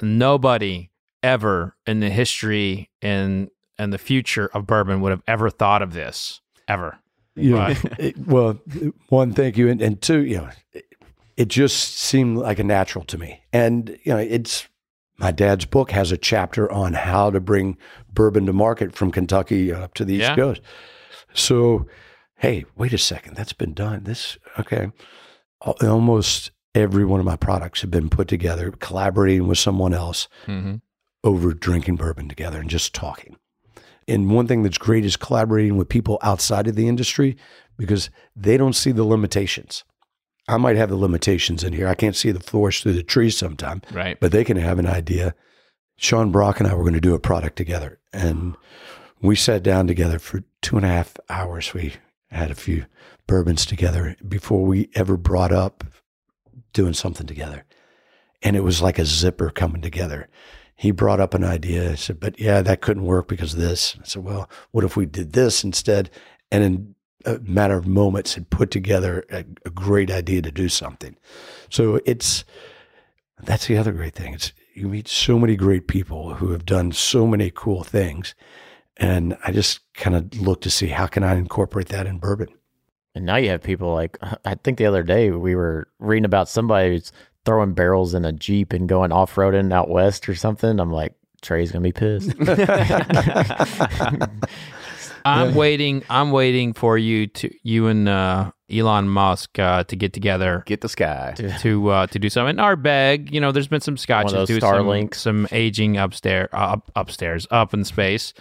[0.00, 0.90] Nobody
[1.24, 3.48] ever in the history and
[3.78, 6.98] and the future of bourbon would have ever thought of this ever.
[7.34, 7.84] you know, Right.
[7.98, 8.60] it- well,
[9.08, 10.84] one, thank you, and, and two, you know, it,
[11.36, 14.68] it just seemed like a natural to me, and you know, it's
[15.18, 17.76] my dad's book has a chapter on how to bring
[18.12, 20.36] bourbon to market from Kentucky up to the East Yeah.
[20.36, 20.60] Coast.
[21.32, 21.86] So,
[22.36, 24.04] hey, wait a second, that's been done.
[24.04, 24.92] This okay,
[25.82, 30.76] almost every one of my products have been put together, collaborating with someone else Mm-hmm.
[31.24, 33.36] Over drinking bourbon together and just talking.
[34.06, 37.36] And one thing that's great is collaborating with people outside of the industry
[37.78, 39.82] because they don't see the limitations.
[40.46, 41.88] I might have the limitations in here.
[41.88, 44.20] I can't see the forest through the trees sometime, Right.
[44.20, 45.34] but they can have an idea.
[45.96, 48.54] Sean Brock and I were going to do a product together, and
[49.22, 51.72] we sat down together for two and a half hours.
[51.72, 51.94] We
[52.30, 52.84] had a few
[53.26, 55.82] bourbons together before we ever brought up
[56.74, 57.64] doing something together.
[58.42, 60.28] And it was like a zipper coming together.
[60.76, 61.92] He brought up an idea.
[61.92, 63.96] I said, but yeah, that couldn't work because of this.
[64.00, 66.10] I said, well, what if we did this instead?
[66.50, 66.94] And in
[67.24, 71.16] a matter of moments had put together a, a great idea to do something.
[71.70, 72.44] So it's,
[73.42, 74.34] that's the other great thing.
[74.34, 78.34] It's, you meet so many great people who have done so many cool things.
[78.96, 82.48] And I just kind of look to see how can I incorporate that in bourbon.
[83.14, 86.48] And now you have people like I think the other day we were reading about
[86.48, 87.12] somebody who's
[87.44, 90.80] throwing barrels in a jeep and going off roading out west or something.
[90.80, 92.34] I'm like, Trey's gonna be pissed.
[95.26, 96.02] I'm waiting.
[96.10, 100.82] I'm waiting for you to you and uh, Elon Musk uh, to get together Get
[100.82, 101.34] the sky.
[101.60, 102.58] to uh, to do something.
[102.58, 106.56] Our bag, you know, there's been some scotches, those do some, some aging upstairs, uh,
[106.56, 108.34] up, upstairs, up in space.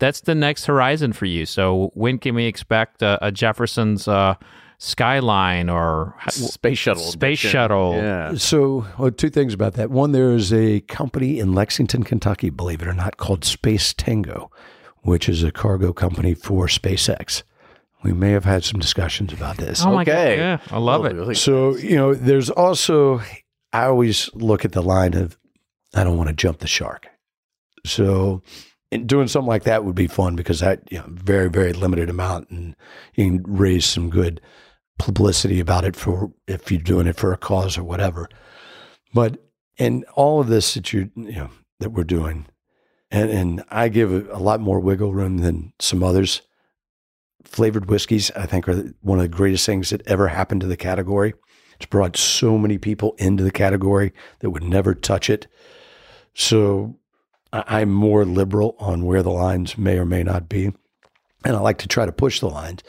[0.00, 1.46] That's the next horizon for you.
[1.46, 4.34] So when can we expect a, a Jefferson's uh,
[4.84, 7.02] skyline or Space shuttle.
[7.02, 7.50] Space edition.
[7.50, 7.94] shuttle.
[7.96, 8.34] Yeah.
[8.36, 9.90] So, well, two things about that.
[9.90, 14.50] One, there is a company in Lexington, Kentucky, believe it or not, called Space Tango,
[15.02, 17.42] which is a cargo company for SpaceX.
[18.02, 19.82] We may have had some discussions about this.
[19.84, 20.36] Oh my Okay.
[20.36, 20.38] god!
[20.38, 21.14] Yeah, I love Oh, it.
[21.14, 21.34] really?
[21.34, 23.22] So, you know, there's also,
[23.72, 25.38] I always look at the line of,
[25.94, 27.08] I don't want to jump the shark.
[27.86, 28.42] So,
[28.92, 32.10] and doing something like that would be fun because that, you know, very, very limited
[32.10, 32.76] amount and
[33.14, 34.40] you can raise some good
[34.98, 38.28] publicity about it for if you're doing it for a cause or whatever.
[39.12, 39.38] But
[39.76, 42.46] in all of this that you, you know, that we're doing,
[43.10, 46.42] and, and I give a, a lot more wiggle room than some others.
[47.44, 50.76] Flavored whiskeys, I think, are one of the greatest things that ever happened to the
[50.76, 51.34] category.
[51.76, 55.46] It's brought so many people into the category that would never touch it.
[56.34, 56.98] So
[57.52, 60.72] I'm more liberal on where the lines may or may not be.
[61.44, 62.82] And I like to try to push the lines.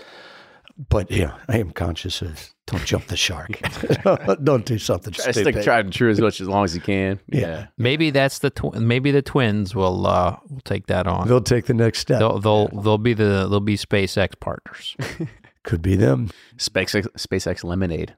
[0.90, 3.60] But yeah, I am conscious of don't jump the shark.
[4.44, 5.54] don't do something Try to stupid.
[5.54, 7.20] stick tried and true as much as long as you can.
[7.28, 7.68] Yeah.
[7.78, 11.28] Maybe that's the tw- maybe the twins will uh, will take that on.
[11.30, 12.20] They'll take the next step.
[12.20, 14.96] They'll they'll they'll be the they'll be SpaceX partners.
[15.64, 16.30] Could be them.
[16.58, 18.16] SpaceX, SpaceX Lemonade.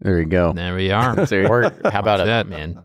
[0.00, 0.52] There you go.
[0.52, 1.16] There we are.
[1.26, 2.26] There- Or how about it?
[2.26, 2.82] that man?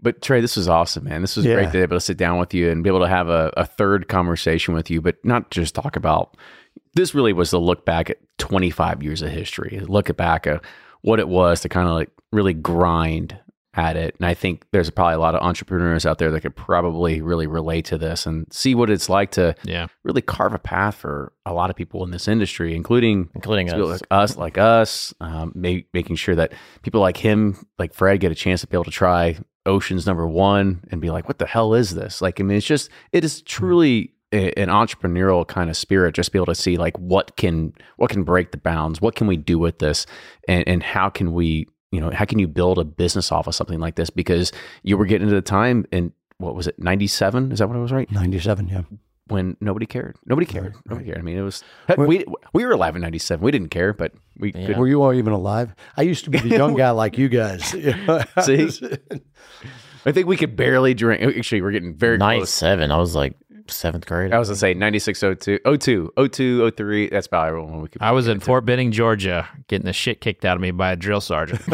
[0.00, 1.22] But Trey, this was awesome, man.
[1.22, 1.54] This was Yeah.
[1.54, 3.52] great to be able to sit down with you and be able to have a,
[3.56, 6.36] a third conversation with you, but not just talk about.
[6.94, 10.62] This really was to look back at 25 years of history, look back at
[11.02, 13.38] what it was to kind of like really grind
[13.74, 14.14] at it.
[14.18, 17.46] And I think there's probably a lot of entrepreneurs out there that could probably really
[17.46, 19.86] relate to this and see what it's like to Yeah.
[20.02, 23.76] really carve a path for a lot of people in this industry, including Including us.
[23.90, 28.32] like us, like us, um, ma- making sure that people like him, like Fred, get
[28.32, 29.36] a chance to be able to try
[29.66, 32.66] Ocean's Number One and be like, "What the hell is this?" Like, I mean, it's
[32.66, 33.46] just it is mm-hmm.
[33.46, 36.14] truly a, an entrepreneurial kind of spirit.
[36.14, 39.26] Just be able to see like what can what can break the bounds, what can
[39.26, 40.06] we do with this,
[40.48, 43.54] and and how can we you know how can you build a business off of
[43.54, 44.52] something like this because
[44.82, 47.52] you were getting to the time in what was it ninety seven?
[47.52, 48.10] Is that what it was right?
[48.10, 48.82] 97, yeah.
[49.28, 50.16] When nobody cared.
[50.26, 50.74] Nobody cared.
[50.74, 51.18] Right, Nobody cared.
[51.18, 51.62] I mean, it was
[51.96, 53.42] we we were alive in '97.
[53.44, 54.66] We didn't care, but we Yeah.
[54.66, 54.76] could.
[54.78, 55.74] Were you all even alive?
[55.96, 57.64] I used to be the young guy like you guys.
[58.44, 58.70] See?
[60.04, 61.22] I think we could barely drink.
[61.36, 62.88] Actually, we're getting very 97.
[62.88, 62.94] close.
[62.94, 63.34] I was like
[63.68, 64.32] seventh grade.
[64.32, 67.08] I was gonna say 96, 02, 02, 02, 03.
[67.08, 68.00] That's probably when we could.
[68.00, 70.96] I was in Fort Benning, Georgia, getting the shit kicked out of me by a
[70.96, 71.60] drill sergeant.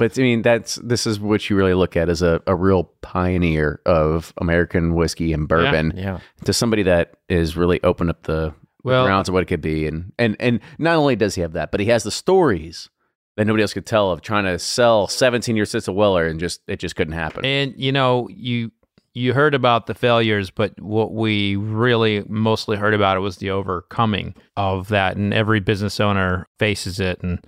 [0.00, 2.84] But I mean, that's this is what you really look at as a, a real
[3.02, 6.20] pioneer of American whiskey and bourbon yeah.
[6.46, 9.86] to somebody that is really opened up the, Well- grounds of what it could be.
[9.86, 12.88] And and and not only does he have that, but he has the stories
[13.36, 16.62] that nobody else could tell of trying to sell 17 year Stitzel Weller and just
[16.66, 17.44] it just couldn't happen.
[17.44, 18.70] And you know, you
[19.12, 23.50] you heard about the failures, but what we really mostly heard about it was the
[23.50, 27.20] overcoming of that, and every business owner faces it.
[27.22, 27.44] And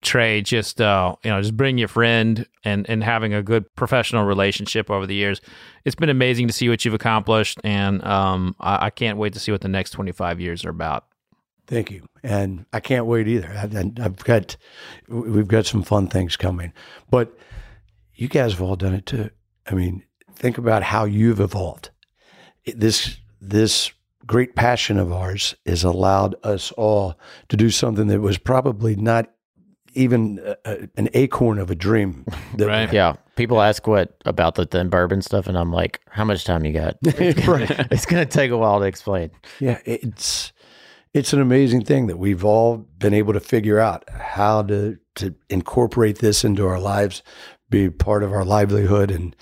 [0.00, 4.24] Trey, just uh, you know, just bring your friend and and having a good professional
[4.24, 5.40] relationship over the years.
[5.84, 9.40] It's been amazing to see what you've accomplished, and um, I, I can't wait to
[9.40, 11.04] see what the next twenty five years are about.
[11.66, 13.50] Thank you, and I can't wait either.
[13.50, 14.56] I, I've got,
[15.08, 16.72] we've got some fun things coming,
[17.10, 17.36] but
[18.14, 19.30] you guys have all done it too.
[19.66, 21.90] I mean, think about how you've evolved.
[22.64, 23.92] This this
[24.26, 27.18] great passion of ours has allowed us all
[27.48, 29.30] to do something that was probably not
[29.98, 32.24] even a, a- an acorn of a dream.
[32.56, 32.92] That Right.
[32.92, 33.14] Yeah.
[33.36, 36.72] People ask what about the thin bourbon stuff, and I'm like, how much time you
[36.72, 36.96] got?
[37.04, 37.70] Right.
[37.92, 39.30] it's gonna take a while to explain.
[39.60, 40.52] Yeah, it's
[41.14, 45.34] it's an amazing thing that we've all been able to figure out how to to
[45.50, 47.22] incorporate this into our lives,
[47.70, 49.34] be part of our livelihood, and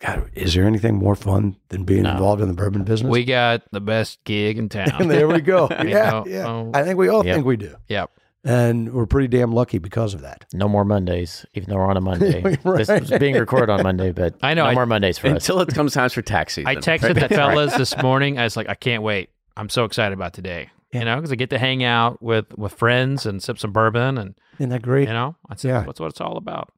[0.00, 2.12] God, is there anything more fun than being No.
[2.12, 3.10] involved in the bourbon business?
[3.10, 4.90] We got the best gig in town.
[5.00, 5.68] and there we go.
[5.82, 6.46] You yeah, know, yeah.
[6.46, 6.70] oh.
[6.74, 7.34] I think we all Yep.
[7.34, 8.10] think we do, yep.
[8.46, 10.44] And we're pretty damn lucky because of that.
[10.52, 12.42] No more Mondays, even though we're on a Monday.
[12.64, 12.86] Right.
[12.86, 15.32] This was being recorded on Monday, but I know, no I- more Mondays for us.
[15.48, 16.68] Until it comes time for tax season.
[16.68, 18.38] I texted the fellas this morning.
[18.38, 19.30] I was like, I can't wait.
[19.56, 20.70] I'm so excited about today.
[20.92, 24.16] You know, because I get to hang out with with friends and sip some bourbon,
[24.18, 25.08] and Isn't that great?
[25.08, 25.82] you know, that's Yeah.
[25.84, 26.72] that's what it's all about.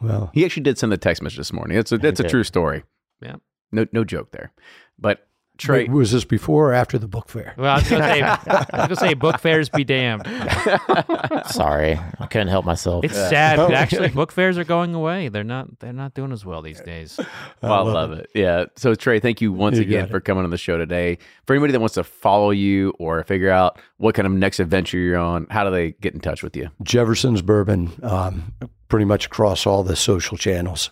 [0.00, 1.76] Well, He actually did send the text message this morning.
[1.76, 2.30] It's a it's a did.
[2.30, 2.82] true story.
[3.20, 3.36] Yeah.
[3.70, 4.52] No no joke there.
[4.98, 5.28] But
[5.62, 7.54] Trey, Wait, was this before or after the book fair?
[7.56, 10.26] Well, I was gonna say, I was gonna say, book fairs be damned.
[11.46, 13.04] Sorry, I couldn't help myself.
[13.04, 13.56] It's sad.
[13.58, 15.28] but Actually, book fairs are going away.
[15.28, 15.78] They're not.
[15.78, 17.18] They're not doing as well these days.
[17.62, 18.30] Well, I love, it.
[18.34, 18.64] Yeah.
[18.76, 21.18] So Trey, thank you once You again for coming on the show today.
[21.46, 24.98] For anybody that wants to follow you or figure out what kind of next adventure
[24.98, 26.70] you're on, how do they get in touch with you?
[26.82, 28.52] Jefferson's Bourbon, um,
[28.88, 30.90] pretty much across all the social channels.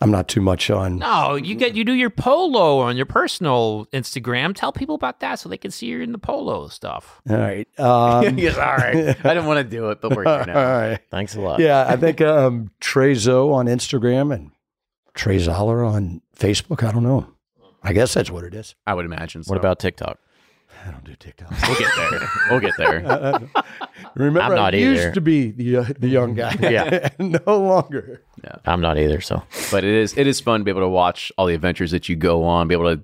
[0.00, 0.98] I'm not too much on.
[0.98, 4.54] No, you get you do your polo on your personal Instagram.
[4.54, 7.22] Tell people about that so they can see you're in the polo stuff.
[7.30, 7.66] All right.
[7.78, 8.94] Um, yes, all right.
[8.96, 10.54] I didn't want to do it, but we're here all now.
[10.54, 11.00] right.
[11.10, 11.60] Thanks a lot.
[11.60, 14.50] Yeah, I think um, Trey Zoe on Instagram and
[15.14, 16.86] Trey Zoeller on Facebook.
[16.86, 17.28] I don't know.
[17.82, 18.74] I guess that's what it is.
[18.86, 19.44] I would imagine.
[19.44, 19.50] So.
[19.50, 20.18] What about TikTok?
[20.86, 21.50] I don't do TikTok.
[21.50, 22.28] We'll get there.
[22.50, 23.00] We'll get there.
[24.14, 24.92] Remember, I'm not I either.
[24.92, 26.56] used to be the uh, the young guy.
[26.60, 27.08] Yeah.
[27.18, 28.22] no longer.
[28.42, 29.20] Yeah, I'm not either.
[29.20, 31.90] So but it is it is fun to be able to watch all the adventures
[31.92, 33.02] that you go on, be able to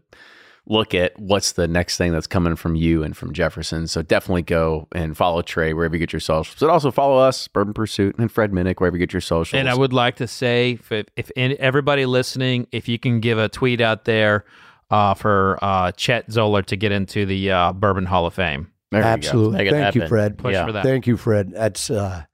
[0.67, 3.89] look at what's the next thing that's coming from you and from Jefferson.
[3.89, 6.57] So definitely go and follow Trey wherever you get your socials.
[6.61, 9.59] But also follow us, Bourbon Pursuit, and Fred Minnick wherever you get your socials.
[9.59, 13.37] And I would like to say, if, if any, everybody listening, if you can give
[13.39, 14.45] a tweet out there
[14.91, 18.70] uh, for uh, Chet Zoeller to get into the uh, Bourbon Hall of Fame.
[18.91, 19.03] There.
[19.03, 19.59] Absolutely.
[19.59, 20.09] Make it Thank you.
[20.09, 20.36] Fred.
[20.36, 20.66] Push Yeah.
[20.66, 20.82] for that.
[20.84, 21.53] Thank you, Fred.
[21.53, 22.24] That's uh,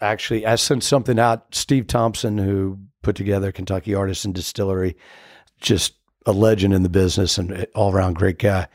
[0.00, 1.54] actually I sent something out.
[1.54, 4.96] Steve Thompson, who put together Kentucky Artisan Distillery,
[5.60, 5.94] just
[6.26, 8.66] a legend in the business and all around great guy.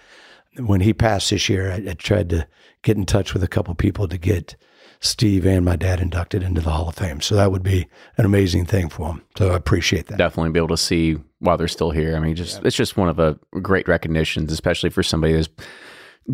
[0.57, 2.47] When he passed this year, I, I tried to
[2.84, 4.55] get in touch with a couple people to get
[5.02, 7.22] Steve and my dad inducted into the Hall of Fame.
[7.22, 7.88] So that would be
[8.18, 9.24] an amazing thing for them.
[9.38, 10.18] So I appreciate that.
[10.18, 12.16] definitely be able to see while they're still here.
[12.16, 15.50] I mean, just it's just one of the great recognitions, especially for somebody who's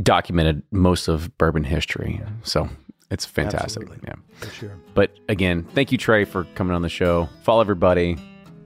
[0.02, 2.22] documented most of bourbon history.
[2.44, 2.68] So
[3.12, 3.84] it's fantastic.
[3.84, 4.00] Absolutely.
[4.08, 4.16] Yeah.
[4.38, 4.80] For sure.
[4.96, 7.30] But again, thank you, Trey, for coming on the show.
[7.44, 8.18] Follow everybody.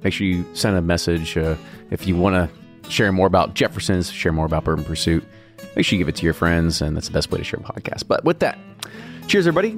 [0.04, 1.56] Make sure you send a message uh,
[1.92, 5.26] if you want to share more about Jefferson's, share more about Bourbon Pursuit.
[5.76, 7.60] Make sure you give it to your friends, and that's the best way to share
[7.60, 8.08] a podcast.
[8.08, 8.58] But with that,
[9.28, 9.78] cheers, everybody.